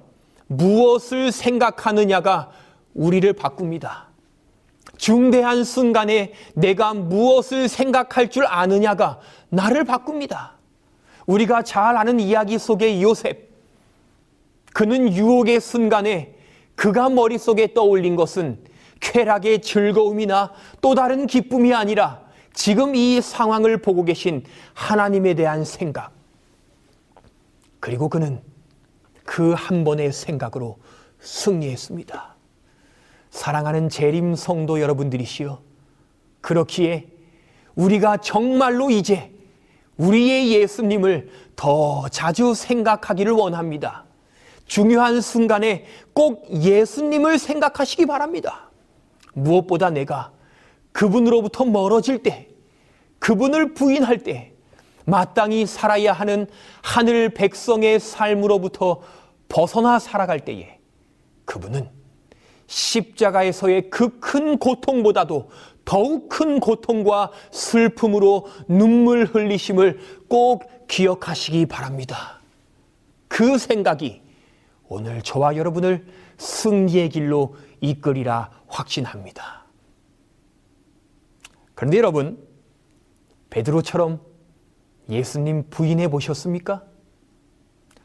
무엇을 0.47 1.31
생각하느냐가 1.31 2.49
우리를 2.95 3.31
바꿉니다. 3.33 4.08
중대한 4.97 5.63
순간에 5.63 6.33
내가 6.55 6.93
무엇을 6.93 7.67
생각할 7.67 8.29
줄 8.29 8.45
아느냐가 8.45 9.19
나를 9.49 9.83
바꿉니다. 9.83 10.53
우리가 11.25 11.63
잘 11.63 11.95
아는 11.95 12.19
이야기 12.19 12.57
속의 12.57 13.01
요셉. 13.01 13.49
그는 14.73 15.13
유혹의 15.13 15.59
순간에 15.59 16.35
그가 16.75 17.09
머릿속에 17.09 17.73
떠올린 17.73 18.15
것은 18.15 18.59
쾌락의 18.99 19.61
즐거움이나 19.61 20.53
또 20.81 20.95
다른 20.95 21.27
기쁨이 21.27 21.73
아니라 21.73 22.21
지금 22.53 22.95
이 22.95 23.21
상황을 23.21 23.81
보고 23.81 24.03
계신 24.03 24.43
하나님에 24.73 25.33
대한 25.33 25.63
생각. 25.63 26.11
그리고 27.79 28.09
그는 28.09 28.41
그 29.23 29.53
한 29.53 29.83
번의 29.83 30.11
생각으로 30.11 30.79
승리했습니다. 31.19 32.35
사랑하는 33.39 33.87
재림 33.87 34.35
성도 34.35 34.81
여러분들이시여. 34.81 35.61
그렇기에 36.41 37.07
우리가 37.73 38.17
정말로 38.17 38.89
이제 38.89 39.31
우리의 39.95 40.51
예수님을 40.51 41.29
더 41.55 42.09
자주 42.09 42.53
생각하기를 42.53 43.31
원합니다. 43.31 44.03
중요한 44.65 45.21
순간에 45.21 45.85
꼭 46.11 46.49
예수님을 46.51 47.39
생각하시기 47.39 48.07
바랍니다. 48.07 48.69
무엇보다 49.31 49.89
내가 49.89 50.33
그분으로부터 50.91 51.63
멀어질 51.63 52.21
때, 52.21 52.49
그분을 53.19 53.73
부인할 53.73 54.17
때, 54.17 54.51
마땅히 55.05 55.65
살아야 55.65 56.11
하는 56.11 56.45
하늘 56.81 57.29
백성의 57.29 58.01
삶으로부터 58.01 58.99
벗어나 59.47 59.97
살아갈 59.97 60.41
때에 60.41 60.77
그분은 61.45 61.98
십자가에서의 62.69 63.89
그 63.89 64.19
큰 64.19 64.57
고통보다도 64.57 65.49
더욱 65.83 66.29
큰 66.29 66.59
고통과 66.59 67.31
슬픔으로 67.51 68.47
눈물 68.67 69.25
흘리심을 69.25 69.99
꼭 70.27 70.87
기억하시기 70.87 71.65
바랍니다. 71.65 72.39
그 73.27 73.57
생각이 73.57 74.21
오늘 74.87 75.21
저와 75.23 75.55
여러분을 75.55 76.05
승리의 76.37 77.09
길로 77.09 77.55
이끌이라 77.81 78.51
확신합니다. 78.67 79.65
그런데 81.73 81.97
여러분, 81.97 82.37
베드로처럼 83.49 84.21
예수님 85.09 85.69
부인해 85.71 86.09
보셨습니까? 86.09 86.83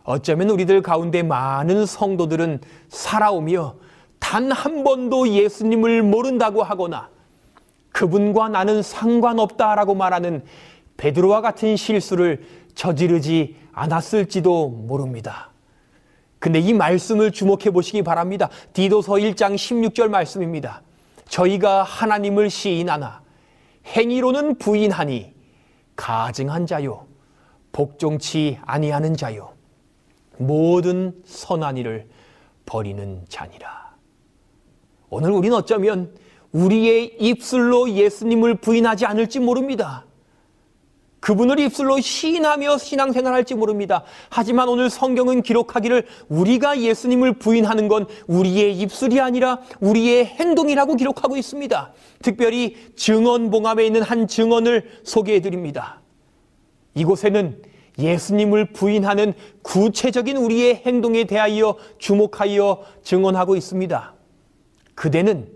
어쩌면 0.04 0.50
우리들 0.50 0.80
가운데 0.80 1.22
많은 1.22 1.84
성도들은 1.84 2.60
살아오며 2.88 3.76
단 4.24 4.50
한 4.50 4.84
번도 4.84 5.28
예수님을 5.28 6.02
모른다고 6.02 6.62
하거나 6.62 7.10
그분과 7.92 8.48
나는 8.48 8.82
상관없다라고 8.82 9.94
말하는 9.94 10.42
베드로와 10.96 11.42
같은 11.42 11.76
실수를 11.76 12.42
저지르지 12.74 13.54
않았을지도 13.72 14.70
모릅니다. 14.70 15.50
근데 16.38 16.58
이 16.58 16.72
말씀을 16.72 17.32
주목해 17.32 17.70
보시기 17.70 18.02
바랍니다. 18.02 18.48
디도서 18.72 19.12
1장 19.12 19.56
16절 19.56 20.08
말씀입니다. 20.08 20.82
저희가 21.28 21.82
하나님을 21.82 22.48
시인하나 22.48 23.22
행위로는 23.86 24.56
부인하니 24.56 25.34
가증한 25.96 26.66
자요 26.66 27.06
복종치 27.72 28.58
아니하는 28.62 29.16
자요 29.16 29.52
모든 30.38 31.12
선한 31.26 31.76
일을 31.76 32.08
버리는 32.64 33.22
자니라. 33.28 33.83
오늘 35.14 35.30
우리는 35.30 35.56
어쩌면 35.56 36.10
우리의 36.50 37.16
입술로 37.20 37.88
예수님을 37.88 38.56
부인하지 38.56 39.06
않을지 39.06 39.38
모릅니다. 39.38 40.04
그분을 41.20 41.60
입술로 41.60 42.00
시인하며 42.00 42.78
신앙생활할지 42.78 43.54
모릅니다. 43.54 44.02
하지만 44.28 44.68
오늘 44.68 44.90
성경은 44.90 45.42
기록하기를 45.42 46.04
우리가 46.28 46.80
예수님을 46.80 47.34
부인하는 47.34 47.86
건 47.86 48.06
우리의 48.26 48.76
입술이 48.80 49.20
아니라 49.20 49.60
우리의 49.80 50.26
행동이라고 50.26 50.96
기록하고 50.96 51.36
있습니다. 51.36 51.92
특별히 52.20 52.76
증언봉함에 52.96 53.86
있는 53.86 54.02
한 54.02 54.26
증언을 54.26 54.90
소개해 55.04 55.40
드립니다. 55.40 56.00
이곳에는 56.96 57.62
예수님을 58.00 58.72
부인하는 58.72 59.32
구체적인 59.62 60.36
우리의 60.36 60.82
행동에 60.84 61.22
대하여 61.24 61.76
주목하여 61.98 62.82
증언하고 63.04 63.54
있습니다. 63.54 64.13
그대는 64.94 65.50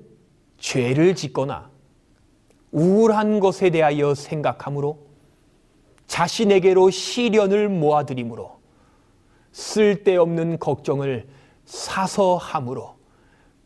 죄를 0.58 1.14
짓거나 1.14 1.70
우울한 2.72 3.40
것에 3.40 3.70
대하여 3.70 4.14
생각하므로 4.14 5.06
자신에게로 6.06 6.90
시련을 6.90 7.68
모아들이므로 7.68 8.58
쓸데없는 9.52 10.58
걱정을 10.58 11.28
사서 11.64 12.36
함으로 12.36 12.96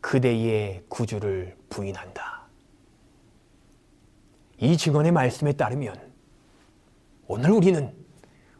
그대의 0.01 0.83
구주를 0.89 1.55
부인한다. 1.69 2.43
이 4.59 4.77
증언의 4.77 5.11
말씀에 5.11 5.53
따르면 5.53 5.95
오늘 7.27 7.51
우리는 7.51 7.93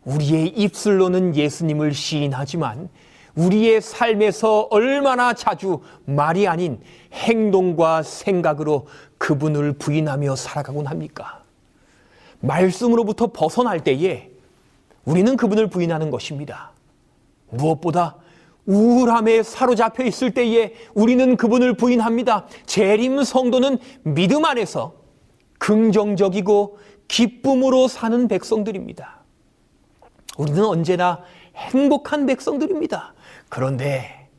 우리의 0.06 0.48
입술로는 0.50 1.36
예수님을 1.36 1.94
시인하지만 1.94 2.90
우리의 3.36 3.82
삶에서 3.82 4.68
얼마나 4.70 5.34
자주 5.34 5.82
말이 6.06 6.48
아닌 6.48 6.80
행동과 7.14 8.04
생각으로 8.04 8.88
그분을 9.18 9.74
부인하며 9.74 10.36
살아가곤 10.36 10.86
합니까? 10.88 11.44
말씀으로부터 12.40 13.28
벗어날 13.28 13.80
때에 13.80 14.30
우리는 15.06 15.36
그분을 15.36 15.68
부인하는 15.68 16.12
것입니다. 16.12 16.72
무엇보다 17.50 18.18
우울함에 18.66 19.44
사로잡혀 19.44 20.04
있을 20.06 20.34
때에 20.34 20.74
우리는 20.94 21.36
그분을 21.36 21.76
부인합니다. 21.76 22.48
재림 22.66 23.24
성도는 23.24 23.78
믿음 24.04 24.46
안에서 24.46 24.94
긍정적이고 25.60 26.78
기쁨으로 27.08 27.88
사는 27.88 28.28
백성들입니다. 28.28 29.24
우리는 30.38 30.64
언제나 30.64 31.22
행복한 31.56 32.26
백성들입니다. 32.26 33.14
그런데 33.50 34.30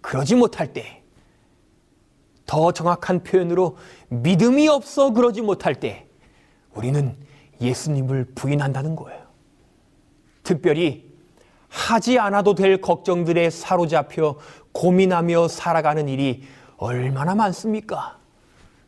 그러지 0.00 0.34
못할 0.34 0.72
때, 0.72 1.02
더 2.46 2.70
정확한 2.70 3.24
표현으로 3.24 3.76
믿음이 4.08 4.68
없어 4.68 5.12
그러지 5.12 5.42
못할 5.42 5.74
때, 5.74 6.06
우리는 6.74 7.16
예수님을 7.60 8.26
부인한다는 8.34 8.94
거예요. 8.96 9.26
특별히 10.42 11.06
하지 11.68 12.18
않아도 12.18 12.54
될 12.54 12.80
걱정들에 12.80 13.50
사로잡혀 13.50 14.36
고민하며 14.72 15.48
살아가는 15.48 16.08
일이 16.08 16.44
얼마나 16.76 17.34
많습니까? 17.34 18.18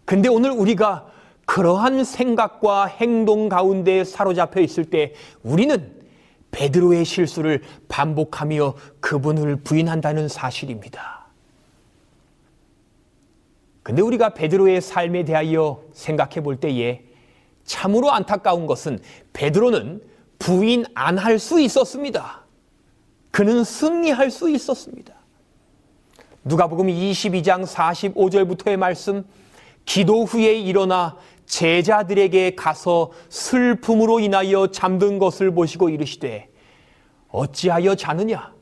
근데 0.05 0.29
오늘 0.29 0.51
우리가 0.51 1.07
그러한 1.47 2.05
생각과 2.05 2.87
행동 2.87 3.49
가운데 3.49 4.05
사로잡혀 4.05 4.61
있을 4.61 4.85
때 4.85 5.15
우리는 5.43 5.98
베드로의 6.51 7.05
실수를 7.05 7.63
반복하며 7.89 8.75
그분을 9.01 9.57
부인한다는 9.57 10.29
사실입니다. 10.29 11.27
근데 13.83 14.03
우리가 14.03 14.35
베드로의 14.35 14.81
삶에 14.81 15.25
대하여 15.25 15.83
생각해 15.93 16.43
볼 16.43 16.57
때에 16.61 17.03
참으로 17.65 18.11
안타까운 18.13 18.67
것은 18.67 18.99
베드로는 19.33 20.03
부인 20.39 20.85
안 20.95 21.19
할 21.19 21.39
수 21.39 21.61
있었습니다. 21.61 22.45
그는 23.31 23.65
승리할 23.65 24.31
수 24.31 24.51
있었습니다. 24.51 25.15
누가복음 26.45 26.87
22장 26.87 27.67
45절부터의 27.67 28.77
말씀 28.77 29.25
기도 29.85 30.25
후에 30.25 30.55
일어나 30.55 31.17
제자들에게 31.49 32.55
가서 32.55 33.11
슬픔으로 33.29 34.21
인하여 34.21 34.69
잠든 34.69 35.19
것을 35.19 35.51
보시고 35.53 35.89
이르시되 35.89 36.49
어찌하여 37.31 37.95
자느냐 37.95 38.53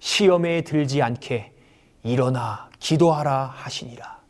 시험에 0.00 0.62
들지 0.62 1.02
않게 1.02 1.52
일어나 2.02 2.68
기도하라 2.78 3.52
하시니라. 3.54 4.20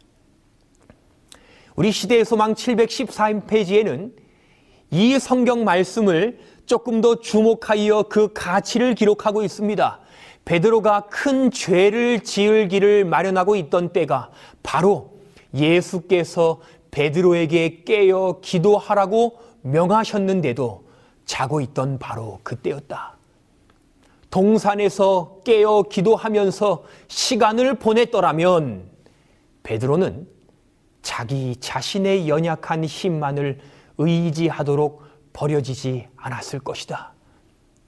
우리 1.77 1.93
시대의 1.93 2.25
소망 2.25 2.55
714페이지에는 2.55 4.13
이 4.91 5.19
성경 5.19 5.65
말씀을 5.65 6.39
조금 6.67 7.01
더 7.01 7.21
주목하여 7.21 8.05
그 8.11 8.33
가치를 8.33 8.95
기록하고 8.95 9.43
있습니다. 9.43 10.01
베드로가 10.45 11.07
큰 11.11 11.51
죄를 11.51 12.21
지을 12.21 12.69
길을 12.69 13.05
마련하고 13.05 13.57
있던 13.57 13.93
때가 13.93 14.31
바로 14.63 15.21
예수께서 15.55 16.61
베드로에게 16.91 17.85
깨어 17.85 18.41
기도하라고 18.41 19.39
명하셨는데도 19.63 20.85
자고 21.25 21.61
있던 21.61 21.99
바로 21.99 22.41
그때였다. 22.43 23.17
동산에서 24.31 25.41
깨어 25.45 25.85
기도하면서 25.85 26.85
시간을 27.09 27.75
보냈더라면 27.75 28.89
베드로는 29.63 30.29
자기 31.03 31.57
자신의 31.57 32.29
연약한 32.29 32.85
힘만을 32.85 33.59
의지하도록 33.99 35.03
버려지지 35.33 36.09
않았을 36.17 36.61
것이다. 36.61 37.13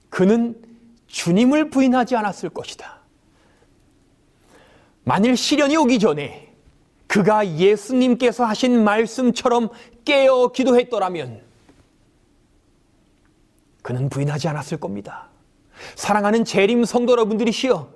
그는 0.09 0.61
주님을 1.07 1.69
부인하지 1.69 2.15
않았을 2.15 2.49
것이다. 2.49 3.01
만일 5.03 5.35
시련이 5.35 5.75
오기 5.77 5.99
전에 5.99 6.52
그가 7.13 7.47
예수님께서 7.47 8.43
하신 8.43 8.83
말씀처럼 8.83 9.69
깨어 10.03 10.47
기도했더라면 10.47 11.41
그는 13.83 14.09
부인하지 14.09 14.47
않았을 14.47 14.79
겁니다. 14.79 15.29
사랑하는 15.93 16.43
재림 16.43 16.85
성도 16.85 17.11
여러분들이시여 17.11 17.93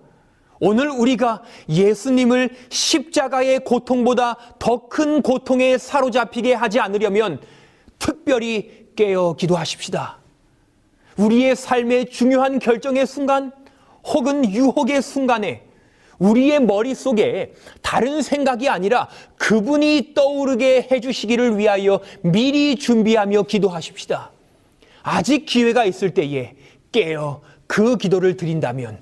오늘 0.59 0.89
우리가 0.91 1.41
예수님을 1.67 2.51
십자가의 2.69 3.63
고통보다 3.63 4.37
더 4.59 4.87
큰 4.87 5.23
고통에 5.23 5.79
사로잡히게 5.79 6.53
하지 6.53 6.79
않으려면 6.79 7.41
특별히 7.97 8.89
깨어 8.95 9.33
기도하십시다. 9.33 10.19
우리의 11.17 11.55
삶의 11.55 12.11
중요한 12.11 12.59
결정의 12.59 13.07
순간 13.07 13.51
혹은 14.03 14.47
유혹의 14.47 15.01
순간에 15.01 15.66
우리의 16.19 16.61
머릿속에 16.61 17.53
다른 17.81 18.21
생각이 18.21 18.69
아니라 18.69 19.07
그분이 19.37 20.13
떠오르게 20.15 20.87
해주시기를 20.91 21.57
위하여 21.57 21.99
미리 22.21 22.75
준비하며 22.75 23.43
기도하십시다. 23.43 24.31
아직 25.03 25.45
기회가 25.45 25.85
있을 25.85 26.13
때에 26.13 26.55
깨어 26.91 27.41
그 27.67 27.97
기도를 27.97 28.37
드린다면 28.37 28.99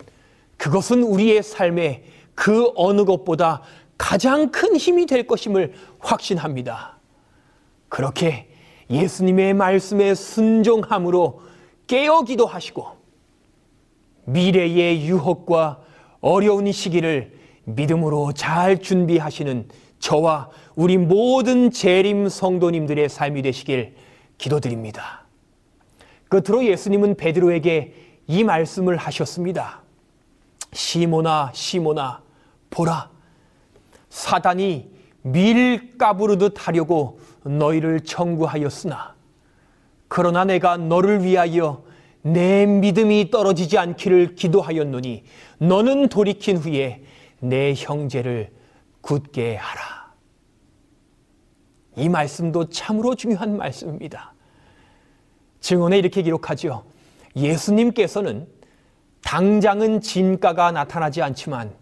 그것은 0.58 1.04
우리의 1.04 1.43
삶에 1.43 2.04
그 2.34 2.71
어느 2.75 3.06
것보다 3.06 3.62
가장 3.97 4.51
큰 4.51 4.75
힘이 4.75 5.06
될 5.06 5.25
것임을 5.25 5.73
확신합니다. 5.99 6.99
그렇게 7.88 8.49
예수님의 8.89 9.54
말씀에 9.54 10.15
순종함으로 10.15 11.41
깨어 11.88 12.23
기도하시고 12.23 12.88
미래의 14.25 15.06
유혹과 15.08 15.85
어려운 16.26 16.72
시기를 16.72 17.32
믿음으로 17.66 18.34
잘 18.34 18.80
준비하시는 18.80 19.68
저와 20.00 20.50
우리 20.76 20.98
모든 20.98 21.70
재림 21.70 22.30
성도님들의 22.30 23.10
삶이 23.10 23.44
되시길 23.44 23.94
기도드립니다. 24.40 25.28
끝으로 26.28 26.66
예수님은 26.66 27.18
베드로에게 27.18 27.94
이 28.26 28.44
말씀을 28.44 28.98
하셨습니다. 28.98 29.84
시모나 30.74 31.52
시모나 31.54 32.24
보라 32.72 33.12
사단이 34.10 34.90
밀 35.22 35.96
까부르듯 36.00 36.68
하려고 36.68 37.20
너희를 37.44 38.00
청구하였으나 38.00 39.14
그러나 40.08 40.44
내가 40.44 40.76
너를 40.78 41.24
위하여 41.24 41.84
내 42.26 42.66
믿음이 42.66 43.30
떨어지지 43.30 43.78
않기를 43.78 44.34
기도하였노니 44.34 45.26
너는 45.60 46.10
돌이킨 46.10 46.58
후에 46.58 47.04
내 47.40 47.76
형제를 47.78 48.50
굳게 49.02 49.58
하라. 49.58 50.12
이 51.98 52.10
말씀도 52.10 52.70
참으로 52.70 53.14
중요한 53.14 53.56
말씀입니다. 53.58 54.34
증언에 55.60 56.00
이렇게 56.00 56.24
기록하죠. 56.24 56.84
예수님께서는 57.36 58.48
당장은 59.24 60.02
진가가 60.02 60.72
나타나지 60.72 61.22
않지만 61.22 61.76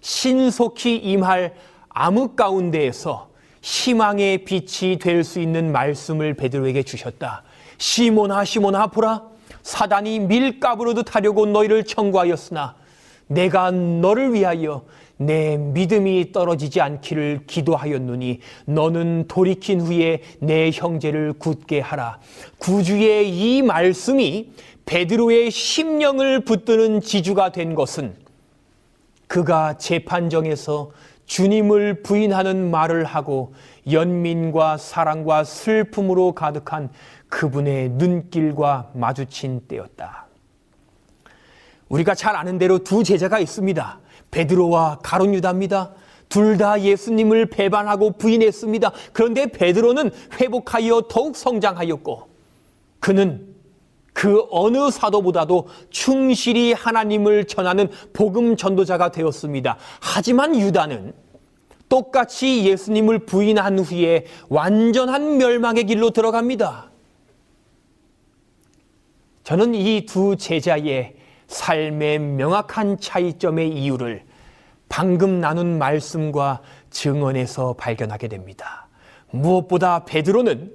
신속히 0.00 0.96
임할 0.96 1.56
암흑 1.88 2.36
가운데에서 2.36 3.30
희망의 3.62 4.44
빛이 4.44 4.98
될 4.98 5.24
수 5.24 5.40
있는 5.40 5.72
말씀을 5.72 6.34
베드로에게 6.34 6.84
주셨다. 6.84 7.42
시몬아 7.78 8.44
시몬아 8.44 8.86
보라 8.88 9.37
사단이 9.68 10.20
밀가부르듯 10.20 11.14
하려고 11.14 11.44
너희를 11.44 11.84
청구하였으나 11.84 12.74
내가 13.26 13.70
너를 13.70 14.32
위하여 14.32 14.86
내 15.18 15.58
믿음이 15.58 16.32
떨어지지 16.32 16.80
않기를 16.80 17.40
기도하였노니 17.46 18.40
너는 18.64 19.26
돌이킨 19.28 19.82
후에 19.82 20.22
내 20.40 20.70
형제를 20.72 21.34
굳게 21.34 21.80
하라. 21.80 22.18
구주의 22.56 23.28
이 23.28 23.60
말씀이 23.60 24.52
베드로의 24.86 25.50
심령을 25.50 26.46
붙드는 26.46 27.02
지주가 27.02 27.52
된 27.52 27.74
것은 27.74 28.16
그가 29.26 29.76
재판정에서 29.76 30.92
주님을 31.26 32.02
부인하는 32.02 32.70
말을 32.70 33.04
하고 33.04 33.52
연민과 33.90 34.78
사랑과 34.78 35.44
슬픔으로 35.44 36.32
가득한 36.32 36.88
그분의 37.28 37.90
눈길과 37.90 38.90
마주친 38.94 39.60
때였다. 39.68 40.26
우리가 41.88 42.14
잘 42.14 42.36
아는 42.36 42.58
대로 42.58 42.78
두 42.78 43.02
제자가 43.02 43.38
있습니다. 43.38 44.00
베드로와 44.30 44.98
가론 45.02 45.34
유다입니다. 45.34 45.92
둘 46.28 46.58
다 46.58 46.80
예수님을 46.80 47.46
배반하고 47.46 48.12
부인했습니다. 48.12 48.92
그런데 49.14 49.46
베드로는 49.46 50.10
회복하여 50.38 51.04
더욱 51.08 51.36
성장하였고 51.36 52.28
그는 53.00 53.54
그 54.12 54.44
어느 54.50 54.90
사도보다도 54.90 55.68
충실히 55.90 56.72
하나님을 56.72 57.44
전하는 57.46 57.88
복음 58.12 58.56
전도자가 58.56 59.10
되었습니다. 59.10 59.78
하지만 60.00 60.54
유다는 60.54 61.14
똑같이 61.88 62.64
예수님을 62.64 63.20
부인한 63.20 63.78
후에 63.78 64.26
완전한 64.48 65.38
멸망의 65.38 65.84
길로 65.84 66.10
들어갑니다. 66.10 66.87
저는 69.48 69.74
이 69.74 70.04
두 70.04 70.36
제자의 70.36 71.16
삶의 71.46 72.18
명확한 72.18 73.00
차이점의 73.00 73.70
이유를 73.80 74.22
방금 74.90 75.40
나눈 75.40 75.78
말씀과 75.78 76.60
증언에서 76.90 77.72
발견하게 77.72 78.28
됩니다. 78.28 78.88
무엇보다 79.30 80.04
베드로는 80.04 80.70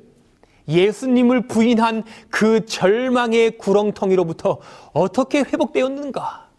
예수님을 0.68 1.46
부인한 1.46 2.04
그 2.32 2.66
절망의 2.66 3.60
구렁텅이로부터 3.60 4.58
어떻게 4.94 5.42
회복되었는가? 5.42 6.50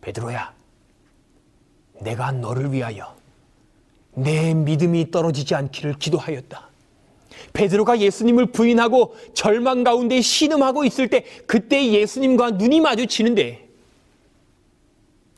베드로야, 0.00 0.54
내가 2.02 2.30
너를 2.30 2.72
위하여 2.72 3.16
내 4.12 4.54
믿음이 4.54 5.10
떨어지지 5.10 5.56
않기를 5.56 5.94
기도하였다. 5.94 6.73
베드로가 7.52 8.00
예수님을 8.00 8.46
부인하고 8.46 9.14
절망 9.34 9.84
가운데 9.84 10.20
신음하고 10.20 10.84
있을 10.84 11.08
때 11.08 11.24
그때 11.46 11.92
예수님과 11.92 12.52
눈이 12.52 12.80
마주치는데 12.80 13.68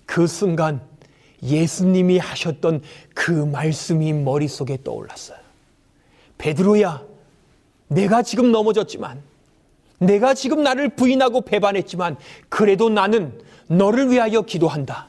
그 0.06 0.26
순간 0.26 0.80
예수님이 1.42 2.18
하셨던 2.18 2.82
그 3.14 3.30
말씀이 3.30 4.12
머릿속에 4.12 4.78
떠올랐어요. 4.82 5.38
베드로야, 6.38 7.02
내가 7.88 8.22
지금 8.22 8.52
넘어졌지만, 8.52 9.22
내가 9.98 10.34
지금 10.34 10.62
나를 10.62 10.90
부인하고 10.90 11.42
배반했지만, 11.42 12.16
그래도 12.48 12.88
나는 12.88 13.38
너를 13.68 14.10
위하여 14.10 14.42
기도한다. 14.42 15.08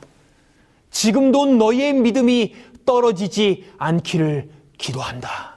지금도 0.91 1.45
너의 1.57 1.93
믿음이 1.93 2.55
떨어지지 2.85 3.65
않기를 3.77 4.49
기도한다. 4.77 5.56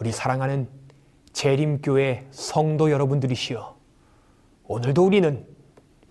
우리 0.00 0.12
사랑하는 0.12 0.68
재림교회 1.32 2.28
성도 2.30 2.90
여러분들이시여, 2.90 3.76
오늘도 4.68 5.04
우리는 5.04 5.44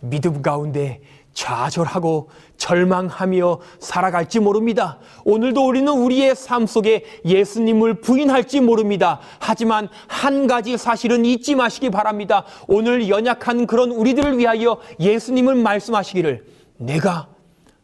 믿음 0.02 0.42
가운데 0.42 1.02
좌절하고 1.34 2.30
절망하며 2.58 3.60
살아갈지 3.80 4.40
모릅니다. 4.40 5.00
오늘도 5.24 5.66
우리는 5.66 5.92
우리의 5.92 6.36
삶 6.36 6.66
속에 6.66 7.06
예수님을 7.24 8.02
부인할지 8.02 8.60
모릅니다. 8.60 9.20
하지만 9.40 9.88
한 10.08 10.48
가지 10.48 10.78
사실은 10.78 11.24
잊지 11.24 11.56
마시기 11.56 11.90
바랍니다. 11.90 12.44
오늘 12.68 13.08
연약한 13.08 13.68
그런 13.68 13.92
우리들을 13.92 14.38
위하여 14.38 14.82
예수님을 15.00 15.56
말씀하시기를 15.56 16.46
내가 16.78 17.30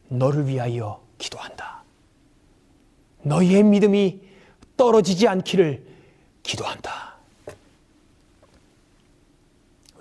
너를 0.10 0.48
위하여 0.48 1.02
기도한다. 1.18 1.84
너희의 3.22 3.63
믿음이 3.63 4.20
떨어지지 4.76 5.28
않기를 5.28 5.92
기도한다. 6.43 7.13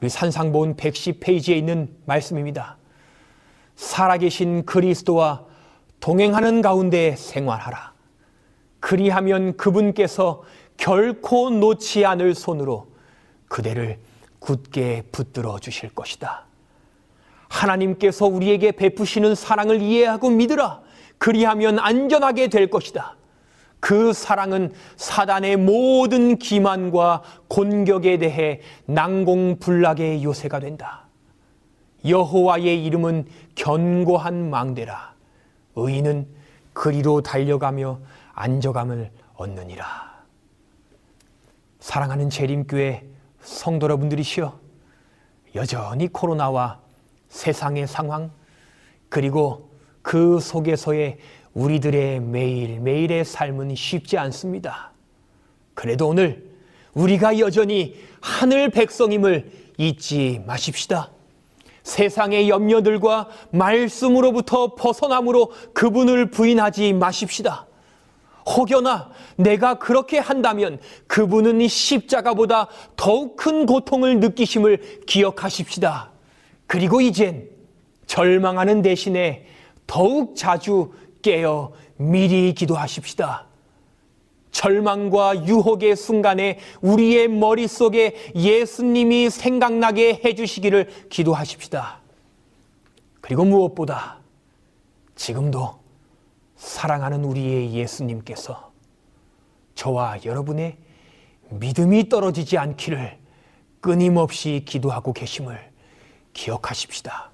우리 0.01 0.09
산상본 0.09 0.77
110페이지에 0.77 1.57
있는 1.57 1.89
말씀입니다. 2.07 2.77
살아계신 3.77 4.67
그리스도와 4.67 5.45
동행하는 6.01 6.61
가운데 6.61 7.15
생활하라. 7.17 7.93
그리하면 8.81 9.57
그분께서 9.57 10.43
결코 10.77 11.51
놓지 11.51 12.05
않을 12.05 12.35
손으로 12.35 12.89
그대를 13.47 14.01
굳게 14.41 15.05
붙들어 15.13 15.61
주실 15.61 15.95
것이다. 15.95 16.47
하나님께서 17.49 18.27
우리에게 18.27 18.73
베푸시는 18.73 19.37
사랑을 19.37 19.81
이해하고 19.81 20.31
믿으라. 20.31 20.81
그리하면 21.19 21.79
안전하게 21.79 22.49
될 22.49 22.69
것이다. 22.69 23.15
그 23.83 24.13
사랑은 24.13 24.73
사단의 24.95 25.57
모든 25.57 26.39
기만과 26.39 27.25
곤격에 27.49 28.17
대해 28.19 28.61
난공불락의 28.85 30.23
요새가 30.23 30.61
된다. 30.61 31.09
여호와의 32.07 32.85
이름은 32.85 33.27
견고한 33.57 34.51
망대라. 34.51 35.15
의인은 35.75 36.29
그리로 36.73 37.23
달려가며 37.23 37.99
안정감을 38.35 39.11
얻느니라. 39.35 40.13
사랑하는 41.81 42.31
재림교회 42.31 43.05
성도 43.41 43.87
여러분들이시여 43.87 44.61
여전히 45.57 46.07
코로나와 46.07 46.79
세상의 47.31 47.89
상황 47.89 48.31
그리고 49.09 49.73
그 50.03 50.39
속에서의 50.39 51.19
우리들의 51.55 52.21
매일매일의 52.21 53.25
삶은 53.25 53.75
쉽지 53.75 54.19
않습니다. 54.19 54.93
그래도 55.75 56.09
오늘 56.09 56.51
우리가 56.95 57.39
여전히 57.39 57.97
하늘 58.21 58.71
백성임을 58.71 59.51
잊지 59.79 60.43
마십시다. 60.47 61.11
세상의 61.83 62.49
염려들과 62.49 63.29
말씀으로부터 63.51 64.75
벗어남으로 64.75 65.53
그분을 65.73 66.31
부인하지 66.31 66.93
마십시다. 66.93 67.67
혹여나 68.47 69.11
내가 69.37 69.79
그렇게 69.79 70.19
한다면 70.19 70.81
그분은 71.07 71.67
십자가보다 71.67 72.69
더욱 72.97 73.37
큰 73.37 73.67
고통을 73.67 74.21
느끼심을 74.21 75.05
기억하십시다. 75.07 76.11
그리고 76.67 77.01
이젠 77.01 77.49
절망하는 78.07 78.83
대신에 78.83 79.47
더욱 79.87 80.37
자주 80.37 80.93
깨어 81.23 81.73
미리 81.97 82.53
기도하십시다. 82.53 83.47
절망과 84.51 85.47
유혹의 85.47 85.97
순간에 85.97 86.59
우리의 86.83 87.29
머릿속에 87.29 88.15
예수님이 88.35 89.31
생각나게 89.31 90.21
해주시기를 90.25 91.09
기도하십시다. 91.09 92.01
그리고 93.21 93.45
무엇보다 93.45 94.19
지금도 95.17 95.81
사랑하는 96.57 97.25
우리의 97.25 97.73
예수님께서 97.73 98.73
저와 99.75 100.19
여러분의 100.25 100.77
믿음이 101.49 102.09
떨어지지 102.09 102.59
않기를 102.59 103.19
끊임없이 103.81 104.63
기도하고 104.65 105.13
계심을 105.13 105.59
기억하십시다. 106.35 107.31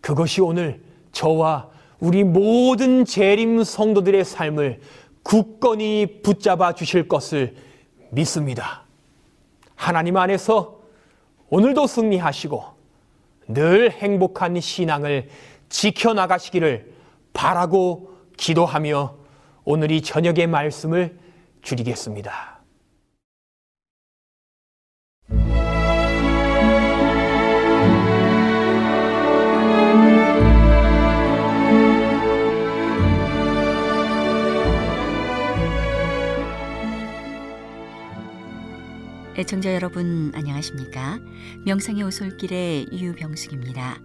그것이 0.00 0.40
오늘 0.40 0.82
저와 1.12 1.71
우리 2.02 2.24
모든 2.24 3.04
재림 3.04 3.62
성도들의 3.62 4.24
삶을 4.24 4.80
굳건히 5.22 6.18
붙잡아 6.24 6.72
주실 6.72 7.06
것을 7.06 7.54
믿습니다. 8.10 8.82
하나님 9.76 10.16
안에서 10.16 10.80
오늘도 11.48 11.86
승리하시고 11.86 12.64
늘 13.50 13.92
행복한 13.92 14.60
신앙을 14.60 15.28
지켜나가시기를 15.68 16.92
바라고 17.34 18.10
기도하며 18.36 19.14
오늘 19.62 19.92
이 19.92 20.02
저녁의 20.02 20.48
말씀을 20.48 21.16
줄이겠습니다. 21.62 22.51
애청자 39.34 39.72
여러분 39.72 40.30
안녕하십니까? 40.34 41.18
명상의 41.64 42.02
오솔길의 42.02 42.88
유병숙입니다. 42.92 43.98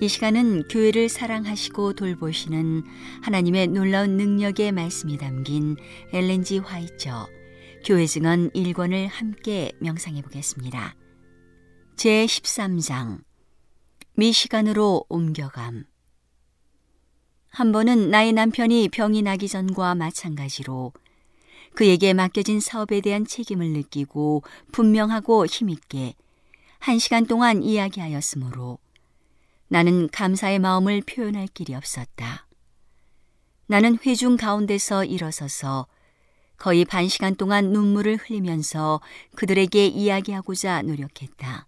이 0.00 0.08
시간은 0.08 0.68
교회를 0.68 1.10
사랑하시고 1.10 1.92
돌보시는 1.92 2.82
하나님의 3.22 3.66
놀라운 3.66 4.16
능력의 4.16 4.72
말씀이 4.72 5.18
담긴 5.18 5.76
엘렌지 6.14 6.60
화이처 6.60 7.28
교회 7.84 8.06
증언 8.06 8.48
1권을 8.52 9.08
함께 9.10 9.72
명상해 9.80 10.22
보겠습니다. 10.22 10.94
제 11.96 12.24
13장 12.24 13.18
미시간으로 14.14 15.04
옮겨감 15.10 15.84
한 17.50 17.72
번은 17.72 18.10
나의 18.10 18.32
남편이 18.32 18.88
병이 18.88 19.20
나기 19.20 19.46
전과 19.46 19.94
마찬가지로 19.94 20.94
그에게 21.74 22.12
맡겨진 22.12 22.60
사업에 22.60 23.00
대한 23.00 23.26
책임을 23.26 23.70
느끼고 23.70 24.42
분명하고 24.72 25.46
힘있게 25.46 26.14
한 26.78 26.98
시간 26.98 27.26
동안 27.26 27.62
이야기하였으므로 27.62 28.78
나는 29.68 30.08
감사의 30.08 30.58
마음을 30.58 31.02
표현할 31.02 31.46
길이 31.48 31.74
없었다. 31.74 32.46
나는 33.66 33.98
회중 34.04 34.36
가운데서 34.36 35.04
일어서서 35.04 35.86
거의 36.56 36.84
반 36.84 37.06
시간 37.06 37.36
동안 37.36 37.70
눈물을 37.70 38.16
흘리면서 38.16 39.00
그들에게 39.36 39.86
이야기하고자 39.86 40.82
노력했다. 40.82 41.66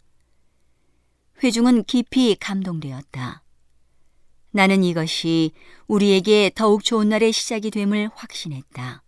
회중은 1.43 1.85
깊이 1.85 2.37
감동되었다. 2.37 3.43
나는 4.51 4.83
이것이 4.83 5.53
우리에게 5.87 6.51
더욱 6.55 6.83
좋은 6.83 7.09
날의 7.09 7.33
시작이 7.33 7.71
됨을 7.71 8.11
확신했다. 8.15 9.03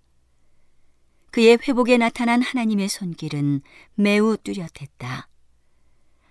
그의 1.33 1.59
회복에 1.66 1.97
나타난 1.97 2.43
하나님의 2.43 2.91
손길은 2.91 3.62
매우 3.95 4.37
뚜렷했다. 4.37 5.28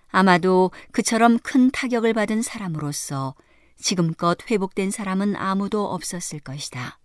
아마도 0.09 0.69
그처럼 0.91 1.39
큰 1.39 1.71
타격을 1.71 2.13
받은 2.13 2.43
사람으로서 2.43 3.33
지금껏 3.77 4.37
회복된 4.49 4.91
사람은 4.91 5.35
아무도 5.35 5.91
없었을 5.91 6.39
것이다. 6.39 6.99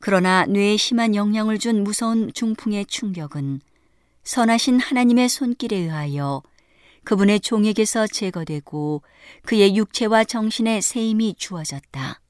그러나 0.00 0.46
뇌에 0.46 0.78
심한 0.78 1.14
영향을 1.14 1.58
준 1.58 1.84
무서운 1.84 2.32
중풍의 2.32 2.86
충격은 2.86 3.60
선하신 4.24 4.80
하나님의 4.80 5.28
손길에 5.28 5.76
의하여 5.76 6.42
그분의 7.04 7.40
종에게서 7.40 8.06
제거되고 8.06 9.02
그의 9.44 9.76
육체와 9.76 10.24
정신에 10.24 10.80
새 10.80 11.00
힘이 11.00 11.34
주어졌다. 11.36 12.20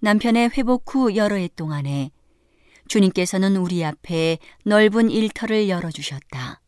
남편의 0.00 0.50
회복 0.56 0.94
후 0.94 1.14
여러 1.14 1.36
해 1.36 1.48
동안에 1.54 2.10
주님께서는 2.88 3.56
우리 3.56 3.84
앞에 3.84 4.38
넓은 4.64 5.10
일터를 5.10 5.68
열어주셨다. 5.68 6.60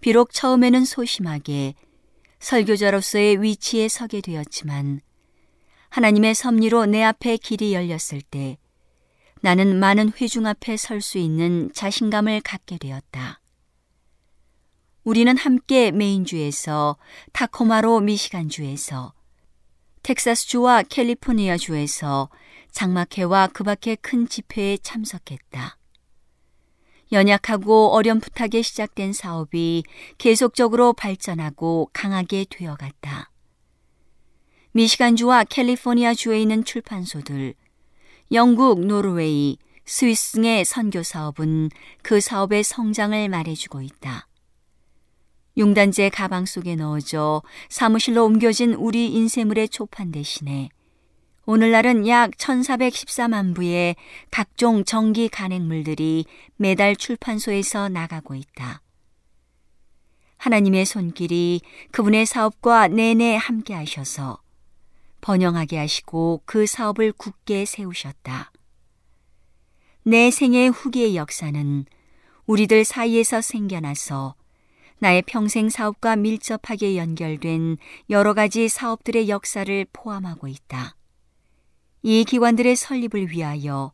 비록 0.00 0.32
처음에는 0.32 0.84
소심하게 0.84 1.74
설교자로서의 2.38 3.42
위치에 3.42 3.88
서게 3.88 4.20
되었지만 4.20 5.00
하나님의 5.88 6.34
섭리로 6.34 6.86
내 6.86 7.02
앞에 7.02 7.36
길이 7.38 7.74
열렸을 7.74 8.20
때 8.30 8.58
나는 9.40 9.78
많은 9.78 10.12
회중 10.20 10.46
앞에 10.46 10.76
설 10.76 11.00
수 11.00 11.18
있는 11.18 11.70
자신감을 11.72 12.40
갖게 12.42 12.78
되었다. 12.78 13.40
우리는 15.04 15.36
함께 15.36 15.90
메인주에서 15.90 16.96
타코마로 17.32 18.00
미시간주에서 18.00 19.14
텍사스주와 20.02 20.82
캘리포니아주에서 20.82 22.28
장막회와 22.78 23.48
그 23.48 23.64
밖의 23.64 23.96
큰 24.02 24.28
집회에 24.28 24.78
참석했다. 24.80 25.76
연약하고 27.10 27.92
어렴풋하게 27.92 28.62
시작된 28.62 29.12
사업이 29.12 29.82
계속적으로 30.18 30.92
발전하고 30.92 31.90
강하게 31.92 32.46
되어갔다. 32.48 33.32
미시간주와 34.70 35.42
캘리포니아주에 35.44 36.40
있는 36.40 36.62
출판소들, 36.62 37.54
영국, 38.30 38.86
노르웨이, 38.86 39.58
스위스 39.84 40.34
등의 40.34 40.64
선교 40.64 41.02
사업은 41.02 41.70
그 42.02 42.20
사업의 42.20 42.62
성장을 42.62 43.28
말해주고 43.28 43.82
있다. 43.82 44.28
용단제 45.56 46.10
가방 46.10 46.46
속에 46.46 46.76
넣어져 46.76 47.42
사무실로 47.70 48.24
옮겨진 48.24 48.74
우리 48.74 49.12
인쇄물의 49.14 49.68
초판 49.70 50.12
대신에 50.12 50.68
오늘날은 51.50 52.06
약 52.06 52.32
1414만 52.32 53.54
부의 53.54 53.96
각종 54.30 54.84
정기 54.84 55.30
간행물들이 55.30 56.26
매달 56.56 56.94
출판소에서 56.94 57.88
나가고 57.88 58.34
있다. 58.34 58.82
하나님의 60.36 60.84
손길이 60.84 61.62
그분의 61.90 62.26
사업과 62.26 62.88
내내 62.88 63.36
함께 63.36 63.72
하셔서 63.72 64.42
번영하게 65.22 65.78
하시고 65.78 66.42
그 66.44 66.66
사업을 66.66 67.12
굳게 67.12 67.64
세우셨다. 67.64 68.52
내 70.02 70.30
생애 70.30 70.66
후기의 70.66 71.16
역사는 71.16 71.86
우리들 72.44 72.84
사이에서 72.84 73.40
생겨나서 73.40 74.34
나의 74.98 75.22
평생 75.22 75.70
사업과 75.70 76.16
밀접하게 76.16 76.98
연결된 76.98 77.78
여러 78.10 78.34
가지 78.34 78.68
사업들의 78.68 79.30
역사를 79.30 79.86
포함하고 79.94 80.46
있다. 80.46 80.97
이 82.02 82.24
기관들의 82.24 82.76
설립을 82.76 83.30
위하여 83.30 83.92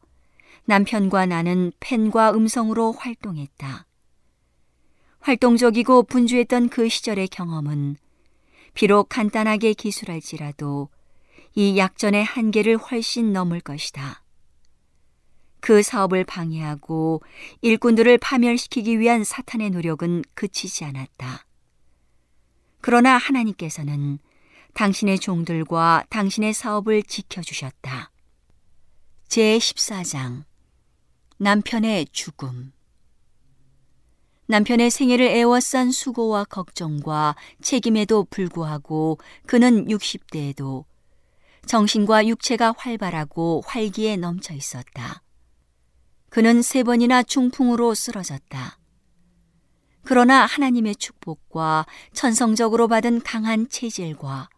남편과 0.67 1.27
나는 1.27 1.73
펜과 1.81 2.33
음성으로 2.33 2.93
활동했다. 2.93 3.87
활동적이고 5.21 6.03
분주했던 6.05 6.69
그 6.69 6.89
시절의 6.89 7.29
경험은 7.29 7.97
비록 8.75 9.09
간단하게 9.09 9.73
기술할지라도 9.73 10.89
이 11.55 11.79
약전의 11.79 12.25
한계를 12.25 12.77
훨씬 12.77 13.33
넘을 13.33 13.61
것이다. 13.61 14.23
그 15.61 15.83
사업을 15.83 16.25
방해하고 16.25 17.23
일꾼들을 17.63 18.19
파멸시키기 18.19 18.99
위한 18.99 19.25
사탄의 19.25 19.71
노력은 19.71 20.25
그치지 20.35 20.85
않았다. 20.85 21.47
그러나 22.83 23.17
하나님께서는 23.17 24.19
당신의 24.75 25.19
종들과 25.21 26.05
당신의 26.11 26.53
사업을 26.53 27.03
지켜주셨다. 27.05 28.11
제 29.29 29.59
14장 29.59 30.45
남편의 31.39 32.07
죽음 32.13 32.73
남편의 34.47 34.91
생애를 34.91 35.27
애워싼 35.27 35.91
수고와 35.91 36.45
걱정과 36.45 37.35
책임에도 37.63 38.25
불구하고 38.25 39.19
그는 39.47 39.87
60대에도 39.87 40.85
정신과 41.67 42.27
육체가 42.27 42.75
활발하고 42.77 43.63
활기에 43.65 44.17
넘쳐 44.17 44.53
있었다. 44.53 45.23
그는 46.29 46.63
세 46.63 46.83
번이나 46.83 47.23
중풍으로 47.23 47.95
쓰러졌다. 47.95 48.79
그러나 50.03 50.45
하나님의 50.45 50.97
축복과 50.97 51.87
천성적으로 52.13 52.89
받은 52.89 53.23
강한 53.23 53.69
체질과 53.69 54.51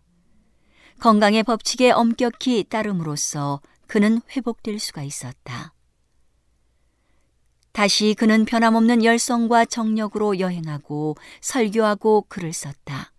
건강의 0.98 1.42
법칙에 1.42 1.90
엄격히 1.90 2.64
따름으로써 2.64 3.60
그는 3.86 4.20
회복될 4.30 4.78
수가 4.78 5.02
있었다. 5.02 5.72
다시 7.72 8.14
그는 8.18 8.46
변함없는 8.46 9.04
열성과 9.04 9.66
정력으로 9.66 10.38
여행하고 10.38 11.16
설교하고 11.42 12.24
글을 12.28 12.54
썼다. 12.54 13.12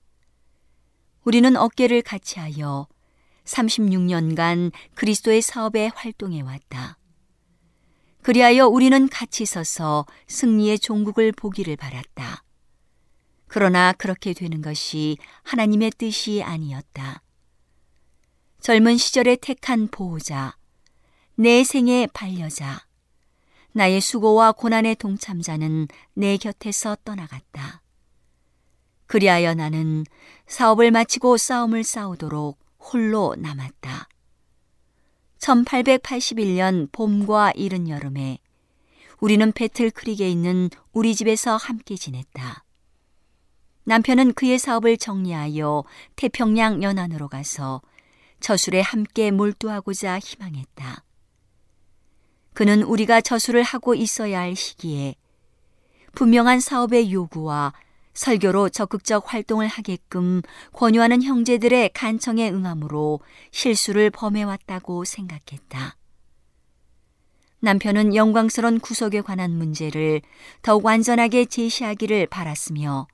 우리는 1.24 1.56
어깨를 1.56 2.02
같이 2.02 2.40
하여 2.40 2.88
36년간 3.46 4.72
그리스도의 4.96 5.44
사업에 5.44 5.92
활동해 5.94 6.42
왔다. 6.42 6.98
그리하여 8.24 8.68
우리는 8.68 9.08
같이 9.08 9.46
서서 9.46 10.06
승리의 10.28 10.80
종국을 10.80 11.32
보기를 11.32 11.76
바랐다. 11.76 12.44
그러나 13.48 13.94
그렇게 13.94 14.34
되는 14.34 14.62
것이 14.62 15.18
하나님의 15.44 15.92
뜻이 15.98 16.44
아니었다. 16.44 17.22
젊은 18.60 18.98
시절에 18.98 19.38
택한 19.38 19.88
보호자, 19.88 20.58
내 21.36 21.64
생의 21.64 22.08
반려자, 22.14 22.86
나의 23.72 24.02
수고와 24.02 24.52
고난의 24.52 24.96
동참자는 24.96 25.88
내 26.14 26.38
곁에서 26.38 26.98
떠나갔다. 27.06 27.82
그리하여 29.06 29.54
나는 29.54 30.04
사업을 30.48 30.92
마치고 30.92 31.38
싸움을 31.38 31.84
싸우도록 31.84 32.60
홀로 32.80 33.36
남았다. 33.38 34.08
1881년 35.40 36.92
봄과 36.92 37.52
이른 37.56 37.88
여름에 37.88 38.40
우리는 39.20 39.52
배틀 39.52 39.92
크릭에 39.92 40.30
있는 40.30 40.70
우리 40.92 41.16
집에서 41.16 41.56
함께 41.56 41.96
지냈다. 41.96 42.64
남편은 43.86 44.34
그의 44.34 44.60
사업을 44.60 44.98
정리하여 44.98 45.86
태평양 46.16 46.84
연안으로 46.84 47.30
가서 47.30 47.82
저술에 48.40 48.82
함께 48.82 49.32
몰두하고자 49.32 50.20
희망했다. 50.20 51.04
그는 52.54 52.84
우리가 52.84 53.22
저술을 53.22 53.64
하고 53.64 53.94
있어야 53.94 54.40
할 54.40 54.56
시기에 54.56 55.16
분명한 56.14 56.60
사업의 56.60 57.12
요구와 57.12 57.74
설교로 58.14 58.70
적극적 58.70 59.32
활동을 59.32 59.68
하게끔 59.68 60.42
권유하는 60.74 61.22
형제들의 61.22 61.92
간청에 61.94 62.50
응함으로 62.50 63.20
실수를 63.52 64.10
범해왔다고 64.10 65.06
생각했다. 65.06 65.96
남편은 67.60 68.16
영광스러운 68.16 68.80
구속에 68.80 69.22
관한 69.22 69.52
문제를 69.52 70.22
더욱 70.62 70.86
완전하게 70.86 71.46
제시하기를 71.46 72.28
바랐으며 72.28 73.08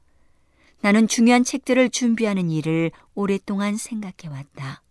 나는 0.82 1.08
중요한 1.08 1.44
책들을 1.44 1.90
준비하는 1.90 2.50
일을 2.50 2.92
오랫동안 3.14 3.76
생각해왔다. 3.76 4.83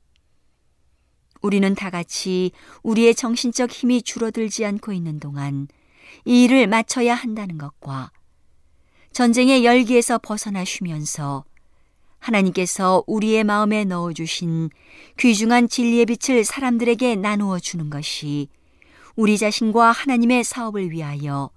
우리는 1.42 1.74
다 1.74 1.90
같이 1.90 2.52
우리의 2.82 3.14
정신적 3.14 3.70
힘이 3.70 4.02
줄어들지 4.02 4.64
않고 4.64 4.92
있는 4.92 5.20
동안 5.20 5.68
이 6.24 6.44
일을 6.44 6.66
마쳐야 6.68 7.14
한다는 7.14 7.58
것과 7.58 8.10
전쟁의 9.12 9.64
열기에서 9.64 10.18
벗어나 10.18 10.64
쉬면서 10.64 11.44
하나님께서 12.18 13.02
우리의 13.06 13.44
마음에 13.44 13.84
넣어주신 13.84 14.70
귀중한 15.18 15.68
진리의 15.68 16.06
빛을 16.06 16.44
사람들에게 16.44 17.16
나누어 17.16 17.58
주는 17.58 17.90
것이 17.90 18.48
우리 19.16 19.36
자신과 19.36 19.90
하나님의 19.90 20.44
사업을 20.44 20.90
위하여 20.90 21.50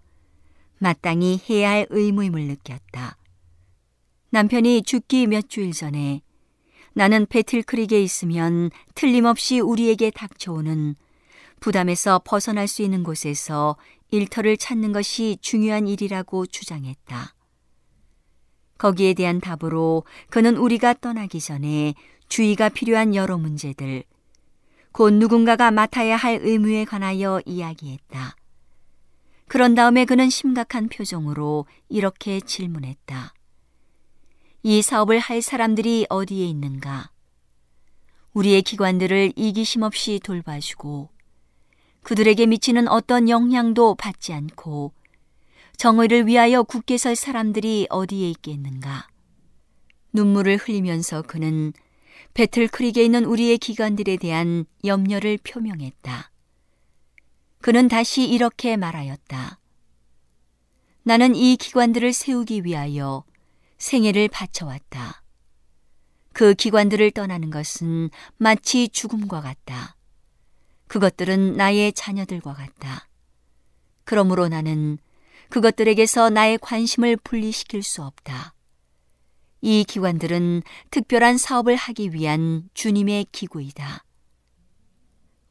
마땅히 0.79 1.39
해야 1.49 1.69
할 1.69 1.87
의무임을 1.89 2.41
느꼈다. 2.47 3.17
남편이 4.31 4.83
죽기 4.83 5.27
몇 5.27 5.47
주일 5.47 5.71
전에 5.71 6.21
나는 6.95 7.25
배틀크릭에 7.25 8.01
있으면 8.01 8.71
틀림없이 8.95 9.59
우리에게 9.59 10.11
닥쳐오는 10.11 10.95
부담에서 11.59 12.21
벗어날 12.23 12.69
수 12.69 12.83
있는 12.83 13.03
곳에서 13.03 13.75
일터를 14.11 14.55
찾는 14.55 14.93
것이 14.93 15.37
중요한 15.41 15.87
일이라고 15.87 16.45
주장했다. 16.45 17.35
거기에 18.77 19.13
대한 19.13 19.41
답으로 19.41 20.05
그는 20.29 20.55
우리가 20.55 20.93
떠나기 20.95 21.41
전에 21.41 21.95
주의가 22.29 22.69
필요한 22.69 23.13
여러 23.13 23.37
문제들, 23.37 24.03
곧 24.93 25.13
누군가가 25.13 25.71
맡아야 25.71 26.15
할 26.15 26.39
의무에 26.41 26.85
관하여 26.85 27.41
이야기했다. 27.45 28.37
그런 29.47 29.75
다음에 29.75 30.05
그는 30.05 30.29
심각한 30.29 30.87
표정으로 30.87 31.65
이렇게 31.89 32.39
질문했다. 32.39 33.34
이 34.67 34.81
사업을 34.81 35.19
할 35.19 35.43
사람들이 35.43 36.07
어디에 36.09 36.43
있는가? 36.47 37.11
우리의 38.33 38.63
기관들을 38.63 39.33
이기심 39.35 39.83
없이 39.83 40.19
돌봐주고 40.23 41.09
그들에게 42.01 42.47
미치는 42.47 42.87
어떤 42.87 43.29
영향도 43.29 43.93
받지 43.93 44.33
않고 44.33 44.91
정의를 45.77 46.25
위하여 46.25 46.63
굳게 46.63 46.97
설 46.97 47.15
사람들이 47.15 47.85
어디에 47.91 48.27
있겠는가? 48.31 49.07
눈물을 50.13 50.57
흘리면서 50.57 51.21
그는 51.21 51.71
배틀크릭에 52.33 53.05
있는 53.05 53.23
우리의 53.23 53.59
기관들에 53.59 54.17
대한 54.17 54.65
염려를 54.83 55.37
표명했다. 55.43 56.31
그는 57.61 57.87
다시 57.87 58.27
이렇게 58.27 58.77
말하였다. 58.77 59.59
나는 61.03 61.35
이 61.35 61.55
기관들을 61.55 62.13
세우기 62.13 62.63
위하여 62.63 63.25
생애를 63.77 64.27
바쳐왔다. 64.29 65.21
그 66.33 66.53
기관들을 66.53 67.11
떠나는 67.11 67.49
것은 67.49 68.09
마치 68.37 68.89
죽음과 68.89 69.41
같다. 69.41 69.95
그것들은 70.87 71.53
나의 71.55 71.93
자녀들과 71.93 72.53
같다. 72.53 73.07
그러므로 74.03 74.47
나는 74.47 74.97
그것들에게서 75.49 76.29
나의 76.29 76.57
관심을 76.59 77.17
분리시킬 77.17 77.83
수 77.83 78.03
없다. 78.03 78.53
이 79.61 79.83
기관들은 79.83 80.61
특별한 80.91 81.37
사업을 81.37 81.75
하기 81.75 82.13
위한 82.13 82.69
주님의 82.73 83.27
기구이다. 83.31 84.03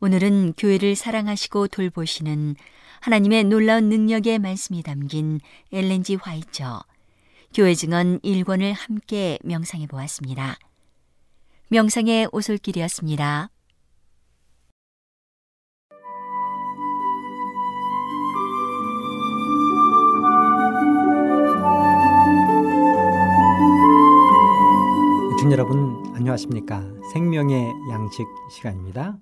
오늘은 0.01 0.53
교회를 0.53 0.95
사랑하시고 0.95 1.69
돌보시는 1.69 2.57
하나님의 3.01 3.45
놀라운 3.45 3.89
능력의 3.89 4.39
말씀이 4.39 4.83
담긴 4.83 5.41
엘렌지 5.73 6.17
화이처 6.17 6.85
교회 7.55 7.73
증언 7.77 8.19
1권을 8.19 8.75
함께 8.77 9.39
명상해 9.45 9.87
보았습니다. 9.87 10.57
명상의 11.69 12.29
오솔길이었습니다. 12.33 13.49
애청 25.35 25.53
여러분 25.53 26.13
안녕하십니까 26.17 26.83
생명의 27.13 27.73
양식 27.91 28.27
시간입니다 28.51 29.19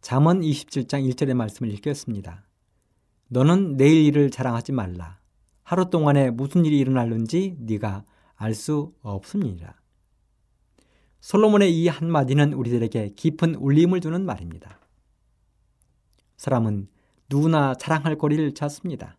잠언 0.00 0.40
27장 0.40 1.06
1절의 1.10 1.34
말씀을 1.34 1.70
읽겠습니다 1.74 2.44
너는 3.28 3.76
내일 3.76 4.06
일을 4.06 4.30
자랑하지 4.30 4.72
말라 4.72 5.17
하루 5.68 5.90
동안에 5.90 6.30
무슨 6.30 6.64
일이 6.64 6.78
일어날는지 6.78 7.58
네가 7.58 8.02
알 8.36 8.54
수 8.54 8.94
없습니다 9.02 9.82
솔로몬의 11.20 11.78
이 11.78 11.88
한마디는 11.88 12.54
우리들에게 12.54 13.10
깊은 13.14 13.56
울림을 13.56 14.00
주는 14.00 14.24
말입니다 14.24 14.80
사람은 16.38 16.88
누구나 17.28 17.74
자랑할 17.74 18.16
거리를 18.16 18.54
찾습니다 18.54 19.18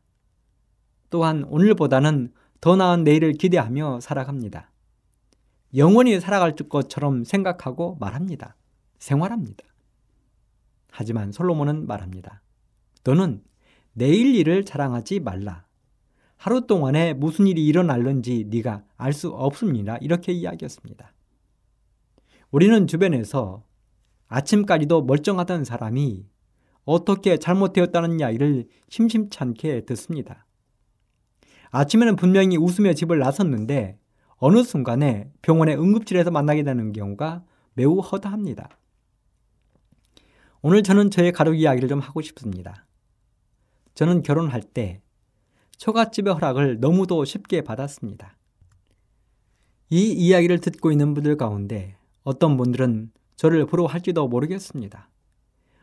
또한 1.11 1.43
오늘보다는 1.43 2.33
더 2.61 2.75
나은 2.75 3.03
내일을 3.03 3.33
기대하며 3.33 3.99
살아갑니다 3.99 4.71
영원히 5.75 6.19
살아갈 6.19 6.55
것처럼 6.55 7.25
생각하고 7.25 7.97
말합니다. 7.99 8.55
생활합니다. 8.97 9.63
하지만 10.89 11.31
솔로몬은 11.31 11.85
말합니다. 11.85 12.41
너는 13.03 13.43
내일 13.93 14.33
일을 14.33 14.65
자랑하지 14.65 15.19
말라. 15.19 15.68
하루 16.39 16.65
동안에 16.65 17.13
무슨 17.15 17.47
일이 17.47 17.67
일어날는지 17.67 18.45
네가 18.47 18.85
알 18.95 19.11
수 19.11 19.27
없습니다. 19.27 19.97
이렇게 19.97 20.31
이야기했습니다. 20.31 21.11
우리는 22.49 22.87
주변에서 22.87 23.65
아침까지도 24.29 25.03
멀쩡하던 25.03 25.65
사람이 25.65 26.25
어떻게 26.85 27.35
잘못되었다는 27.35 28.21
이야기를 28.21 28.69
심심찮게 28.87 29.83
듣습니다. 29.83 30.45
아침에는 31.71 32.15
분명히 32.15 32.55
웃으며 32.55 32.93
집을 32.93 33.19
나섰는데 33.19 33.99
어느 34.37 34.63
순간에 34.63 35.29
병원의 35.41 35.77
응급실에서 35.77 36.31
만나게 36.31 36.63
되는 36.63 36.93
경우가 36.93 37.43
매우 37.73 37.99
허다합니다. 37.99 38.69
오늘 40.61 40.83
저는 40.83 41.11
저의 41.11 41.33
가족 41.33 41.55
이야기를 41.55 41.89
좀 41.89 41.99
하고 41.99 42.21
싶습니다. 42.21 42.87
저는 43.93 44.23
결혼할 44.23 44.61
때 44.61 45.01
처갓집의 45.79 46.33
허락을 46.33 46.79
너무도 46.81 47.23
쉽게 47.23 47.61
받았습니다. 47.61 48.35
이 49.89 50.11
이야기를 50.11 50.59
듣고 50.59 50.91
있는 50.91 51.13
분들 51.13 51.37
가운데 51.37 51.95
어떤 52.23 52.57
분들은 52.57 53.11
저를 53.37 53.65
부러워할지도 53.65 54.27
모르겠습니다. 54.27 55.09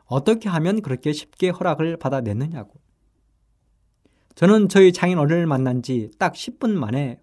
어떻게 0.04 0.50
하면 0.50 0.82
그렇게 0.82 1.12
쉽게 1.12 1.48
허락을 1.48 1.96
받아냈느냐고. 1.96 2.78
저는 4.34 4.68
저희 4.68 4.92
장인 4.92 5.18
어른을 5.18 5.46
만난 5.46 5.82
지 5.82 6.10
딱 6.18 6.34
10분 6.34 6.72
만에 6.72 7.20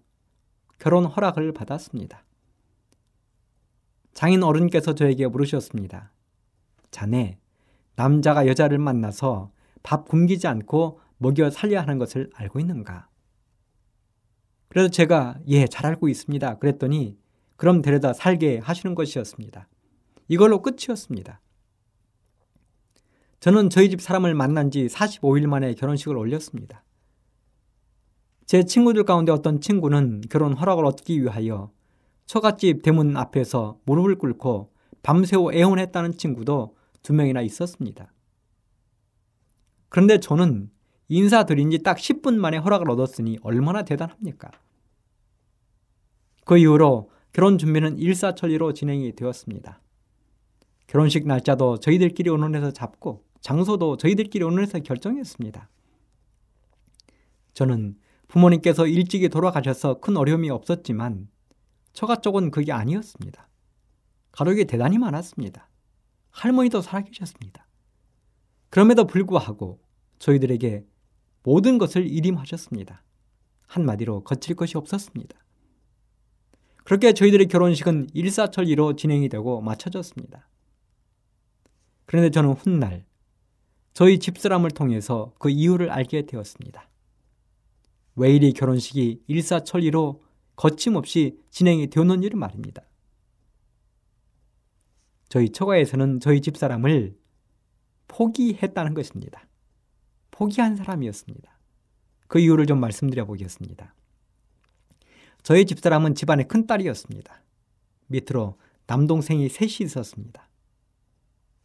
결혼 0.80 1.04
허락을 1.04 1.52
받았습니다. 1.52 2.24
장인 4.12 4.42
어른께서 4.42 4.96
저에게 4.96 5.28
물으셨습니다. 5.28 6.12
자네, 6.90 7.38
남자가 7.94 8.48
여자를 8.48 8.78
만나서 8.78 9.52
밥 9.84 10.08
굶기지 10.08 10.48
않고 10.48 11.00
먹여 11.18 11.50
살려야 11.50 11.82
하는 11.82 11.98
것을 11.98 12.30
알고 12.34 12.60
있는가? 12.60 13.08
그래서 14.68 14.88
제가 14.88 15.38
예, 15.46 15.66
잘 15.66 15.86
알고 15.86 16.08
있습니다. 16.08 16.58
그랬더니 16.58 17.16
그럼 17.56 17.82
데려다 17.82 18.12
살게 18.12 18.58
하시는 18.58 18.94
것이었습니다. 18.94 19.68
이걸로 20.28 20.62
끝이었습니다. 20.62 21.40
저는 23.40 23.70
저희 23.70 23.90
집 23.90 24.00
사람을 24.00 24.34
만난 24.34 24.70
지 24.70 24.86
45일 24.86 25.46
만에 25.46 25.74
결혼식을 25.74 26.16
올렸습니다. 26.16 26.82
제 28.46 28.62
친구들 28.62 29.04
가운데 29.04 29.32
어떤 29.32 29.60
친구는 29.60 30.22
결혼 30.30 30.54
허락을 30.54 30.84
얻기 30.84 31.22
위하여 31.22 31.70
처갓집 32.26 32.82
대문 32.82 33.16
앞에서 33.16 33.78
무릎을 33.84 34.16
꿇고 34.16 34.72
밤새워 35.02 35.52
애혼했다는 35.52 36.16
친구도 36.16 36.76
두 37.02 37.12
명이나 37.12 37.42
있었습니다. 37.42 38.12
그런데 39.88 40.18
저는 40.18 40.70
인사드린 41.08 41.70
지 41.70 41.78
딱 41.78 41.98
10분 41.98 42.34
만에 42.36 42.56
허락을 42.58 42.90
얻었으니 42.90 43.38
얼마나 43.42 43.82
대단합니까? 43.82 44.50
그 46.44 46.58
이후로 46.58 47.10
결혼 47.32 47.58
준비는 47.58 47.98
일사천리로 47.98 48.72
진행이 48.72 49.14
되었습니다. 49.14 49.80
결혼식 50.86 51.26
날짜도 51.26 51.80
저희들끼리 51.80 52.30
의논해서 52.30 52.70
잡고 52.70 53.24
장소도 53.40 53.96
저희들끼리 53.96 54.44
의논해서 54.44 54.78
결정했습니다. 54.78 55.68
저는 57.54 57.96
부모님께서 58.28 58.86
일찍이 58.86 59.28
돌아가셔서 59.28 60.00
큰 60.00 60.16
어려움이 60.16 60.50
없었지만 60.50 61.28
처가 61.92 62.16
쪽은 62.16 62.50
그게 62.50 62.72
아니었습니다. 62.72 63.48
가족이 64.32 64.64
대단히 64.64 64.98
많았습니다. 64.98 65.68
할머니도 66.30 66.80
살아계셨습니다. 66.82 67.66
그럼에도 68.70 69.06
불구하고 69.06 69.80
저희들에게 70.18 70.84
모든 71.44 71.78
것을 71.78 72.10
일임하셨습니다. 72.10 73.04
한마디로 73.66 74.24
거칠 74.24 74.56
것이 74.56 74.76
없었습니다. 74.76 75.38
그렇게 76.84 77.12
저희들의 77.12 77.46
결혼식은 77.46 78.08
일사천리로 78.12 78.96
진행이 78.96 79.28
되고 79.28 79.60
마쳐졌습니다. 79.60 80.48
그런데 82.06 82.30
저는 82.30 82.52
훗날 82.52 83.04
저희 83.92 84.18
집사람을 84.18 84.70
통해서 84.72 85.32
그 85.38 85.50
이유를 85.50 85.90
알게 85.90 86.26
되었습니다. 86.26 86.90
왜 88.16 88.34
이리 88.34 88.52
결혼식이 88.52 89.22
일사천리로 89.26 90.22
거침없이 90.56 91.38
진행이 91.50 91.90
되었는지를 91.90 92.38
말입니다. 92.38 92.82
저희 95.28 95.50
처가에서는 95.50 96.20
저희 96.20 96.40
집사람을 96.40 97.16
포기했다는 98.08 98.94
것입니다. 98.94 99.46
포기한 100.34 100.74
사람이었습니다. 100.74 101.48
그 102.26 102.40
이유를 102.40 102.66
좀 102.66 102.80
말씀드려 102.80 103.24
보겠습니다. 103.24 103.94
저희 105.44 105.64
집사람은 105.64 106.16
집안의 106.16 106.48
큰딸이었습니다. 106.48 107.40
밑으로 108.08 108.58
남동생이 108.88 109.48
셋이 109.48 109.76
있었습니다. 109.82 110.48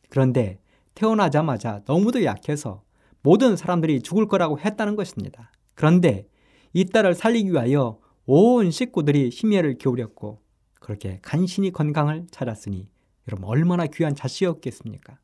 그런데 0.10 0.60
태어나자마자 0.94 1.82
너무도 1.88 2.24
약해서 2.24 2.84
모든 3.24 3.56
사람들이 3.56 4.04
죽을 4.04 4.28
거라고 4.28 4.60
했다는 4.60 4.96
것입니다. 4.96 5.52
그런데 5.74 6.28
이 6.72 6.86
딸을 6.86 7.16
살리기 7.16 7.52
위하여 7.52 8.00
온 8.28 8.70
식구들이 8.70 9.32
심혈을 9.32 9.80
기울였고 9.80 10.44
그렇게 10.80 11.18
간신히 11.24 11.72
건강을 11.72 12.28
찾았으니 12.30 12.88
여러분 13.28 13.50
얼마나 13.50 13.88
귀한 13.88 14.14
자식이었겠습니까? 14.14 15.18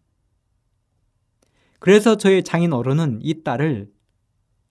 그래서 1.80 2.18
저희 2.18 2.44
장인 2.44 2.74
어른은 2.74 3.20
이 3.22 3.44
딸을 3.44 3.92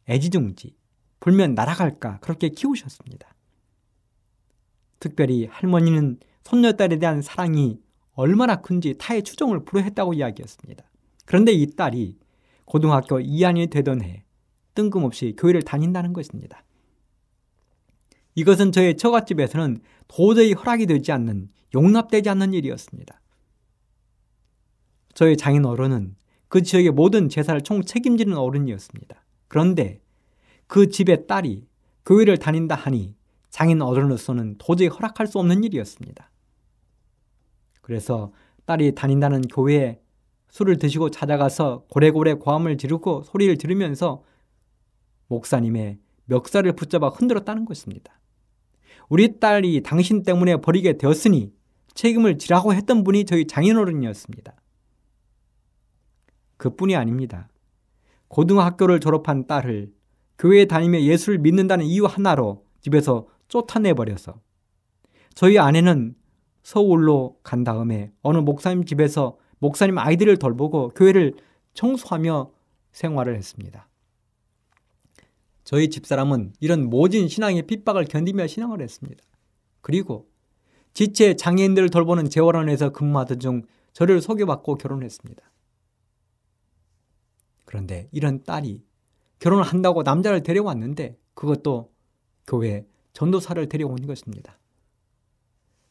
애지중지 0.09 0.77
불면 1.21 1.55
날아갈까 1.55 2.19
그렇게 2.21 2.49
키우셨습니다. 2.49 3.35
특별히 5.01 5.47
할머니는 5.47 6.19
손녀딸에 6.45 6.99
대한 6.99 7.23
사랑이 7.23 7.81
얼마나 8.13 8.61
큰지 8.61 8.95
타의 8.99 9.23
추종을 9.23 9.65
불허했다고 9.65 10.15
이야기했습니다. 10.15 10.85
그런데 11.25 11.53
이 11.53 11.75
딸이 11.75 12.19
고등학교 12.65 13.19
2학년이 13.19 13.71
되던 13.71 14.03
해 14.03 14.25
뜬금없이 14.75 15.35
교회를 15.39 15.63
다닌다는 15.63 16.13
것입니다. 16.13 16.65
이것은 18.35 18.73
저의 18.73 18.97
처갓집에서는 18.97 19.81
도저히 20.09 20.53
허락이 20.53 20.87
되지 20.87 21.13
않는 21.13 21.49
용납되지 21.75 22.29
않는 22.31 22.53
일이었습니다. 22.53 23.21
저희 25.15 25.37
장인 25.37 25.65
어른은 25.65 26.17
그 26.55 26.63
지역의 26.63 26.93
모든 26.93 27.29
제사를 27.29 27.61
총 27.63 27.83
책임지는 27.83 28.37
어른이었습니다. 28.37 29.25
그런데 29.49 30.01
그 30.69 30.89
집의 30.89 31.27
딸이 31.27 31.67
교회를 32.07 32.39
다닌다 32.39 32.77
하니 32.77 33.17
장인 33.51 33.83
어른으로서는 33.83 34.55
도저히 34.59 34.87
허락할 34.87 35.27
수 35.27 35.41
없는 35.41 35.65
일이었습니다. 35.65 36.31
그래서 37.81 38.31
딸이 38.67 38.95
다닌다는 38.95 39.43
교회에 39.43 40.01
술을 40.49 40.79
드시고 40.79 41.11
찾아가서 41.11 41.87
고래고래 41.91 42.35
고함을 42.35 42.79
지르고 42.79 43.25
소리를 43.25 43.59
지르면서 43.59 44.23
목사님의 45.27 45.99
멱살을 46.27 46.75
붙잡아 46.77 47.09
흔들었다는 47.09 47.65
것입니다. 47.65 48.21
우리 49.09 49.41
딸이 49.41 49.83
당신 49.83 50.23
때문에 50.23 50.59
버리게 50.59 50.99
되었으니 50.99 51.53
책임을 51.95 52.39
지라고 52.39 52.75
했던 52.75 53.03
분이 53.03 53.25
저희 53.25 53.45
장인어른이었습니다. 53.49 54.55
그뿐이 56.65 56.97
아닙니다. 56.97 57.51
고등학교를 58.29 58.99
졸업한 58.99 59.47
딸을 59.47 59.93
교회에 60.39 60.65
다니며 60.65 61.03
예수를 61.03 61.39
믿는다는 61.39 61.85
이유 61.85 62.07
하나로 62.07 62.65
집에서 62.81 63.29
쫓아내버려서 63.49 64.41
저희 65.35 65.59
아내는 65.59 66.15
서울로 66.63 67.39
간 67.43 67.65
다음에 67.65 68.13
어느 68.23 68.39
목사님 68.39 68.87
집에서 68.87 69.37
목사님 69.59 69.99
아이들을 69.99 70.39
돌보고 70.39 70.93
교회를 70.95 71.35
청소하며 71.75 72.51
생활을 72.93 73.37
했습니다. 73.37 73.87
저희 75.65 75.91
집사람은 75.91 76.55
이런 76.61 76.89
모진 76.89 77.29
신앙의 77.29 77.67
핍박을 77.67 78.07
견디며 78.07 78.47
신앙을 78.47 78.81
했습니다. 78.81 79.23
그리고 79.83 80.31
지체 80.95 81.37
장애인들을 81.37 81.91
돌보는 81.91 82.31
재활원에서 82.31 82.91
근무하던 82.91 83.39
중 83.39 83.63
저를 83.93 84.23
소개받고 84.23 84.77
결혼했습니다. 84.77 85.43
그런데 87.75 88.09
이런 88.13 88.45
딸이 88.45 88.85
결혼을 89.41 89.65
한다고 89.65 90.05
남자를 90.05 90.45
데려왔는데 90.45 91.19
그것도 91.35 91.91
교회 92.47 92.87
전도사를 93.15 93.69
데려온 93.69 94.07
것입니다. 94.07 94.61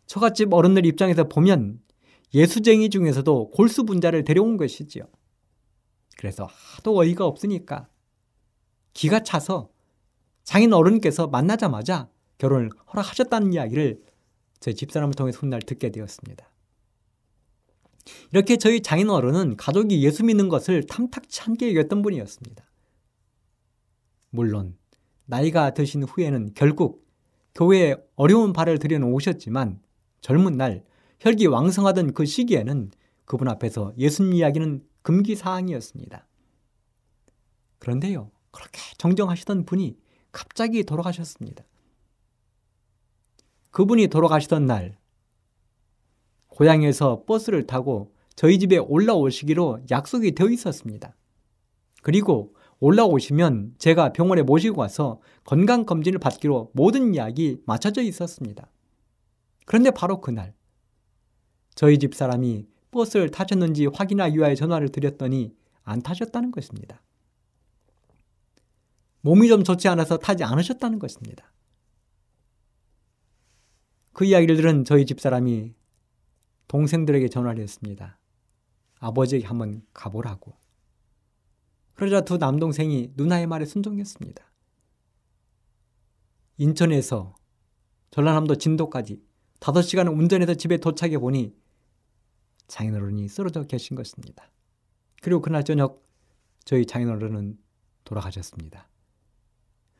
처갓집 0.06 0.54
어른들 0.54 0.86
입장에서 0.86 1.28
보면 1.28 1.82
예수쟁이 2.34 2.90
중에서도 2.90 3.52
골수분자를 3.52 4.24
데려온 4.24 4.56
것이지요. 4.56 5.04
그래서 6.18 6.48
하도 6.50 6.98
어이가 6.98 7.26
없으니까 7.26 7.90
기가 8.94 9.22
차서 9.22 9.70
장인 10.46 10.72
어른께서 10.72 11.28
만나자마자 11.28 12.10
결혼을 12.38 12.70
허락하셨다는 12.94 13.52
이야기를 13.52 14.02
저희 14.62 14.74
집사람을 14.74 15.16
통해 15.16 15.34
훗날 15.36 15.62
듣게 15.62 15.90
되었습니다. 15.90 16.48
이렇게 18.32 18.58
저희 18.58 18.82
장인 18.82 19.10
어른은 19.10 19.58
가족이 19.58 20.04
예수 20.04 20.24
믿는 20.24 20.50
것을 20.50 20.86
탐탁치 20.86 21.42
않게 21.42 21.70
여겼던 21.70 22.02
분이었습니다. 22.02 22.64
물론 24.30 24.78
나이가 25.26 25.74
드신 25.74 26.04
후에는 26.04 26.54
결국 26.56 27.08
교회에 27.56 27.96
어려운 28.16 28.52
발을 28.52 28.80
들여놓으셨지만 28.80 29.82
젊은 30.22 30.58
날 30.58 30.84
혈기 31.20 31.46
왕성하던 31.46 32.14
그 32.14 32.26
시기에는 32.26 32.92
그분 33.26 33.48
앞에서 33.48 33.94
예수님 33.98 34.34
이야기는 34.34 34.84
금기 35.02 35.36
사항이었습니다. 35.36 36.28
그런데요, 37.80 38.32
그렇게 38.52 38.80
정정하시던 38.98 39.66
분이 39.66 39.98
갑자기 40.32 40.84
돌아가셨습니다. 40.84 41.64
그분이 43.72 44.08
돌아가시던 44.08 44.66
날, 44.66 44.98
고향에서 46.54 47.24
버스를 47.26 47.66
타고 47.66 48.14
저희 48.36 48.60
집에 48.60 48.78
올라오시기로 48.78 49.82
약속이 49.90 50.34
되어 50.34 50.50
있었습니다. 50.50 51.16
그리고 52.02 52.56
올라오시면 52.80 53.76
제가 53.78 54.14
병원에 54.14 54.42
모시고 54.42 54.80
와서 54.80 55.20
건강검진을 55.46 56.20
받기로 56.20 56.72
모든 56.74 57.16
이야기 57.16 57.62
맞춰져 57.66 58.02
있었습니다. 58.02 58.70
그런데 59.66 59.92
바로 59.92 60.20
그날, 60.20 60.54
저희 61.76 61.98
집 61.98 62.14
사람이 62.14 62.68
버스를 62.92 63.32
타셨는지 63.32 63.88
확인하기 63.88 64.38
위하여 64.38 64.54
전화를 64.54 64.90
드렸더니 64.90 65.56
안 65.84 66.02
타셨다는 66.02 66.52
것입니다. 66.52 67.02
몸이 69.22 69.48
좀 69.48 69.64
좋지 69.64 69.88
않아서 69.88 70.18
타지 70.18 70.44
않으셨다는 70.44 71.00
것입니다. 71.00 71.52
그 74.12 74.26
이야기를 74.26 74.58
들은 74.58 74.84
저희 74.86 75.06
집 75.06 75.20
사람이 75.20 75.74
동생들에게 76.68 77.30
전화를 77.30 77.62
했습니다. 77.62 78.18
아버지에게 79.00 79.46
한번 79.46 79.82
가보라고. 79.94 80.54
그러자 81.94 82.22
두 82.22 82.38
남동생이 82.38 83.12
누나의 83.16 83.48
말에 83.48 83.66
순종했습니다. 83.66 84.44
인천에서 86.58 87.36
전라남도 88.12 88.56
진도까지 88.56 89.22
5시간을 89.60 90.18
운전해서 90.18 90.54
집에 90.56 90.78
도착해 90.78 91.18
보니 91.18 91.56
장인어른이 92.68 93.28
쓰러져 93.28 93.64
계신 93.64 93.96
것입니다. 93.96 94.50
그리고 95.22 95.42
그날 95.42 95.64
저녁 95.64 96.04
저희 96.66 96.86
장인어른은 96.86 97.58
돌아가셨습니다. 98.04 98.90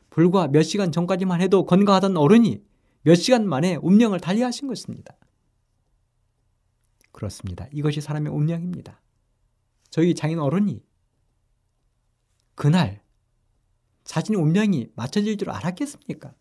불과 0.10 0.48
몇 0.48 0.64
시간 0.64 0.92
전까지만 0.92 1.42
해도 1.42 1.66
건강하던 1.66 2.18
어른이 2.18 2.64
몇 3.02 3.16
시간 3.16 3.48
만에 3.48 3.78
운명을 3.82 4.20
달리하신 4.20 4.68
것입니다. 4.68 5.16
그렇습니다. 7.14 7.68
이것이 7.72 8.02
사람의 8.02 8.34
운명입니다. 8.34 9.00
저희 9.90 10.14
장인 10.14 10.40
어른이 10.40 10.84
그날 12.56 13.02
자신의 14.04 14.42
운명이 14.42 14.90
맞춰질 14.96 15.38
줄 15.38 15.50
알았겠습니까? 15.50 16.34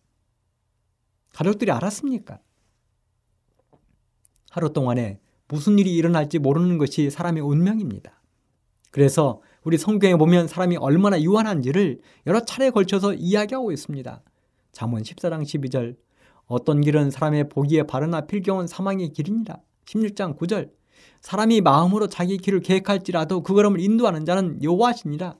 가족들이 1.32 1.70
알았습니까? 1.70 2.40
하루 4.50 4.72
동안에 4.72 5.20
무슨 5.46 5.78
일이 5.78 5.94
일어날지 5.94 6.38
모르는 6.38 6.78
것이 6.78 7.10
사람의 7.10 7.42
운명입니다. 7.42 8.20
그래서 8.90 9.40
우리 9.64 9.78
성경에 9.78 10.16
보면 10.16 10.48
사람이 10.48 10.76
얼마나 10.76 11.20
유한한지를 11.20 12.00
여러 12.26 12.44
차례에 12.44 12.70
걸쳐서 12.70 13.14
이야기하고 13.14 13.72
있습니다. 13.72 14.22
잠언 14.72 15.02
14장 15.02 15.42
12절 15.42 15.96
어떤 16.46 16.80
길은 16.80 17.10
사람의 17.10 17.48
보기에 17.48 17.84
바르나 17.84 18.22
필경은 18.22 18.66
사망의 18.66 19.10
길이니라. 19.10 19.58
16장 19.87 20.37
9절. 20.39 20.70
사람이 21.20 21.61
마음으로 21.61 22.09
자기 22.09 22.37
길을 22.37 22.61
계획할지라도 22.61 23.43
그 23.43 23.55
걸음을 23.55 23.80
인도하는 23.80 24.24
자는 24.24 24.62
여호와시니라. 24.62 25.37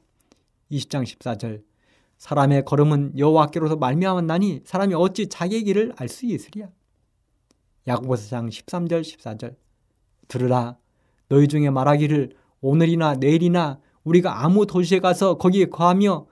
20장 0.71 1.05
14절. 1.05 1.63
사람의 2.19 2.65
걸음은 2.65 3.19
여호와께로서 3.19 3.77
말미암았나니 3.77 4.61
사람이 4.65 4.95
어찌 4.95 5.29
자기의 5.29 5.65
길을 5.65 5.93
알 5.97 6.09
수 6.09 6.27
있으리야. 6.27 6.69
야고보서 7.89 8.29
장 8.29 8.49
13절 8.49 9.03
14절. 9.03 9.57
들으라. 10.29 10.79
너희 11.29 11.49
중에 11.49 11.71
말하기를 11.71 12.35
오늘이나 12.61 13.15
내일이나 13.15 13.81
우리가 14.05 14.45
아무 14.45 14.67
도시에 14.67 15.01
가서 15.01 15.37
거기에 15.37 15.67
거하며 15.67 16.27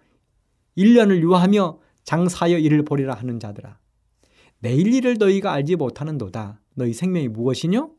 1년을 0.79 1.21
유하며 1.21 1.79
장사하여 2.05 2.59
일을 2.59 2.85
보리라 2.85 3.15
하는 3.15 3.41
자들아. 3.41 3.79
내일 4.61 4.93
일을 4.95 5.17
너희가 5.19 5.53
알지 5.53 5.77
못하는도다. 5.77 6.61
너희 6.75 6.93
생명이 6.93 7.29
무엇이뇨 7.29 7.91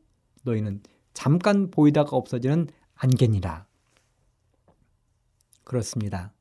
너희는 0.44 0.82
잠깐 1.14 1.70
보이다가 1.72 2.16
없어지는 2.16 2.68
안개니라 2.96 3.66
그렇습니다. 5.64 6.34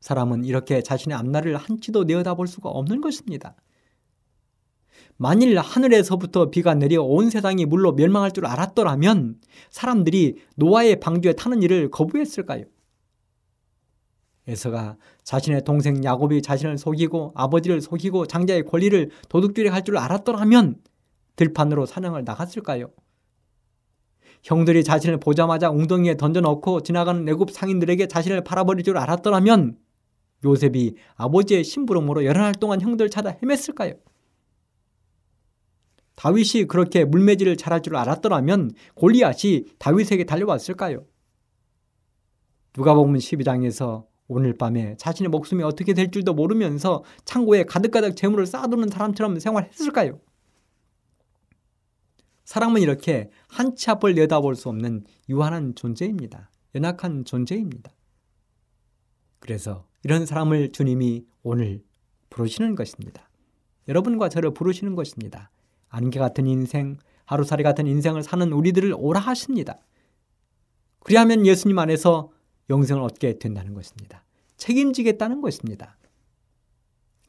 사람은 0.00 0.44
이렇게 0.44 0.82
자신의 0.82 1.16
앞날을 1.16 1.56
한치도 1.56 2.04
내어다볼 2.04 2.46
수가 2.46 2.68
없는 2.68 3.00
것입니다. 3.00 3.54
만일 5.16 5.58
하늘에서부터 5.58 6.50
비가 6.50 6.74
내려 6.74 7.02
온 7.02 7.30
세상이 7.30 7.66
물로 7.66 7.92
멸망할 7.92 8.32
줄 8.32 8.46
알았더라면 8.46 9.40
사람들이 9.70 10.38
노아의 10.56 11.00
방주에 11.00 11.34
타는 11.34 11.62
일을 11.62 11.90
거부했을까요? 11.90 12.64
에서가 14.48 14.96
자신의 15.22 15.62
동생 15.62 16.02
야곱이 16.02 16.42
자신을 16.42 16.78
속이고 16.78 17.32
아버지를 17.36 17.80
속이고 17.80 18.26
장자의 18.26 18.64
권리를 18.64 19.10
도둑질할 19.28 19.84
줄 19.84 19.98
알았더라면 19.98 20.80
들판으로 21.36 21.86
사냥을 21.86 22.24
나갔을까요? 22.24 22.90
형들이 24.42 24.82
자신을 24.82 25.18
보자마자 25.18 25.70
웅덩이에 25.70 26.16
던져넣고 26.16 26.82
지나가는 26.82 27.28
애굽 27.28 27.50
상인들에게 27.50 28.08
자신을 28.08 28.42
팔아버릴 28.44 28.84
줄 28.84 28.98
알았더라면 28.98 29.76
요셉이 30.44 30.96
아버지의 31.14 31.62
심부름으로 31.62 32.24
여러 32.24 32.42
날 32.42 32.52
동안 32.52 32.80
형들 32.80 33.08
찾아 33.08 33.36
헤맸을까요? 33.36 33.98
다윗이 36.16 36.66
그렇게 36.68 37.04
물매질을 37.04 37.56
잘할 37.56 37.82
줄 37.82 37.96
알았더라면 37.96 38.72
골리앗이 38.94 39.64
다윗에게 39.78 40.24
달려왔을까요? 40.24 41.04
누가 42.72 42.94
보면 42.94 43.18
12장에서 43.18 44.06
오늘 44.28 44.54
밤에 44.56 44.96
자신의 44.96 45.28
목숨이 45.30 45.62
어떻게 45.62 45.94
될 45.94 46.10
줄도 46.10 46.34
모르면서 46.34 47.04
창고에 47.24 47.64
가득가득 47.64 48.16
재물을 48.16 48.46
쌓아두는 48.46 48.88
사람처럼 48.88 49.38
생활했을까요? 49.38 50.18
사람은 52.52 52.82
이렇게 52.82 53.30
한치 53.48 53.88
앞을 53.88 54.14
내다볼 54.14 54.56
수 54.56 54.68
없는 54.68 55.06
유한한 55.30 55.74
존재입니다. 55.74 56.50
연약한 56.74 57.24
존재입니다. 57.24 57.90
그래서 59.38 59.86
이런 60.04 60.26
사람을 60.26 60.72
주님이 60.72 61.24
오늘 61.42 61.82
부르시는 62.28 62.74
것입니다. 62.74 63.30
여러분과 63.88 64.28
저를 64.28 64.52
부르시는 64.52 64.96
것입니다. 64.96 65.50
안개 65.88 66.18
같은 66.18 66.46
인생, 66.46 66.98
하루살이 67.24 67.62
같은 67.62 67.86
인생을 67.86 68.22
사는 68.22 68.52
우리들을 68.52 68.96
오라 68.98 69.18
하십니다. 69.18 69.78
그리하면 71.00 71.46
예수님 71.46 71.78
안에서 71.78 72.32
영생을 72.68 73.02
얻게 73.02 73.38
된다는 73.38 73.72
것입니다. 73.72 74.26
책임지겠다는 74.58 75.40
것입니다. 75.40 75.96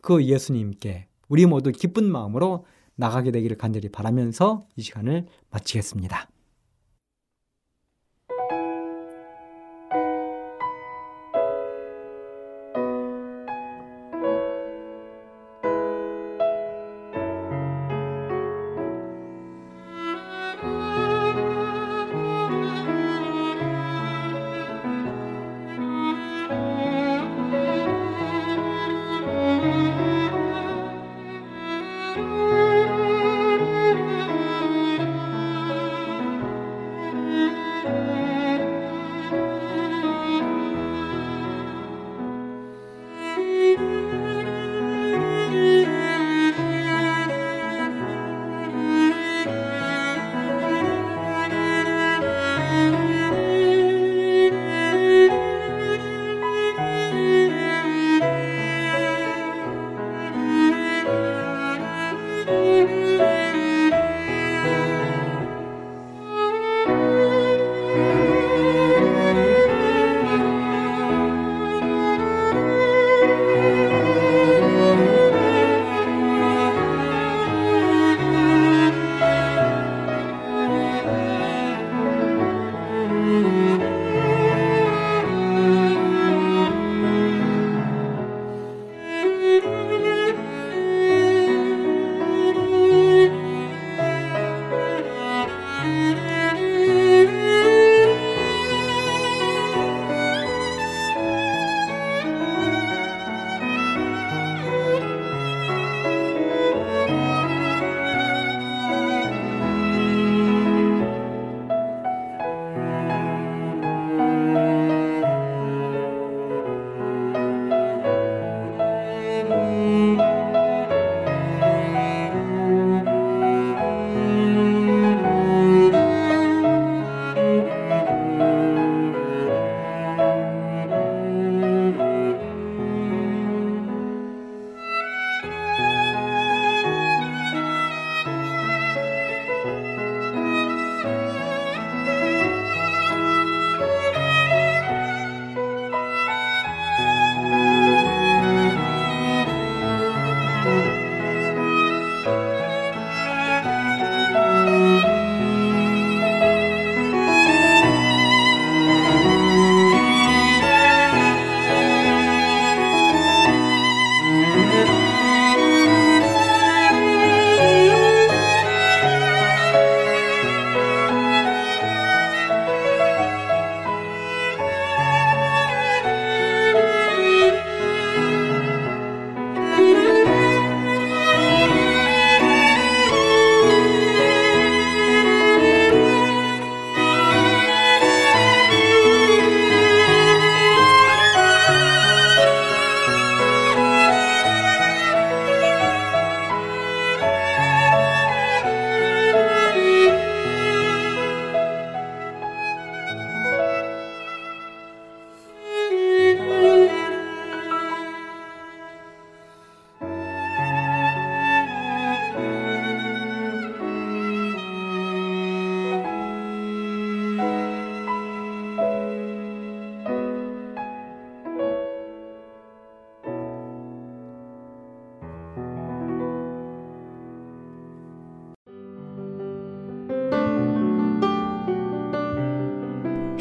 그 0.01 0.21
예수님께 0.21 1.07
우리 1.29 1.45
모두 1.45 1.71
기쁜 1.71 2.11
마음으로 2.11 2.65
나가게 2.95 3.31
되기를 3.31 3.57
간절히 3.57 3.89
바라면서 3.89 4.67
이 4.75 4.81
시간을 4.81 5.27
마치겠습니다. 5.51 6.27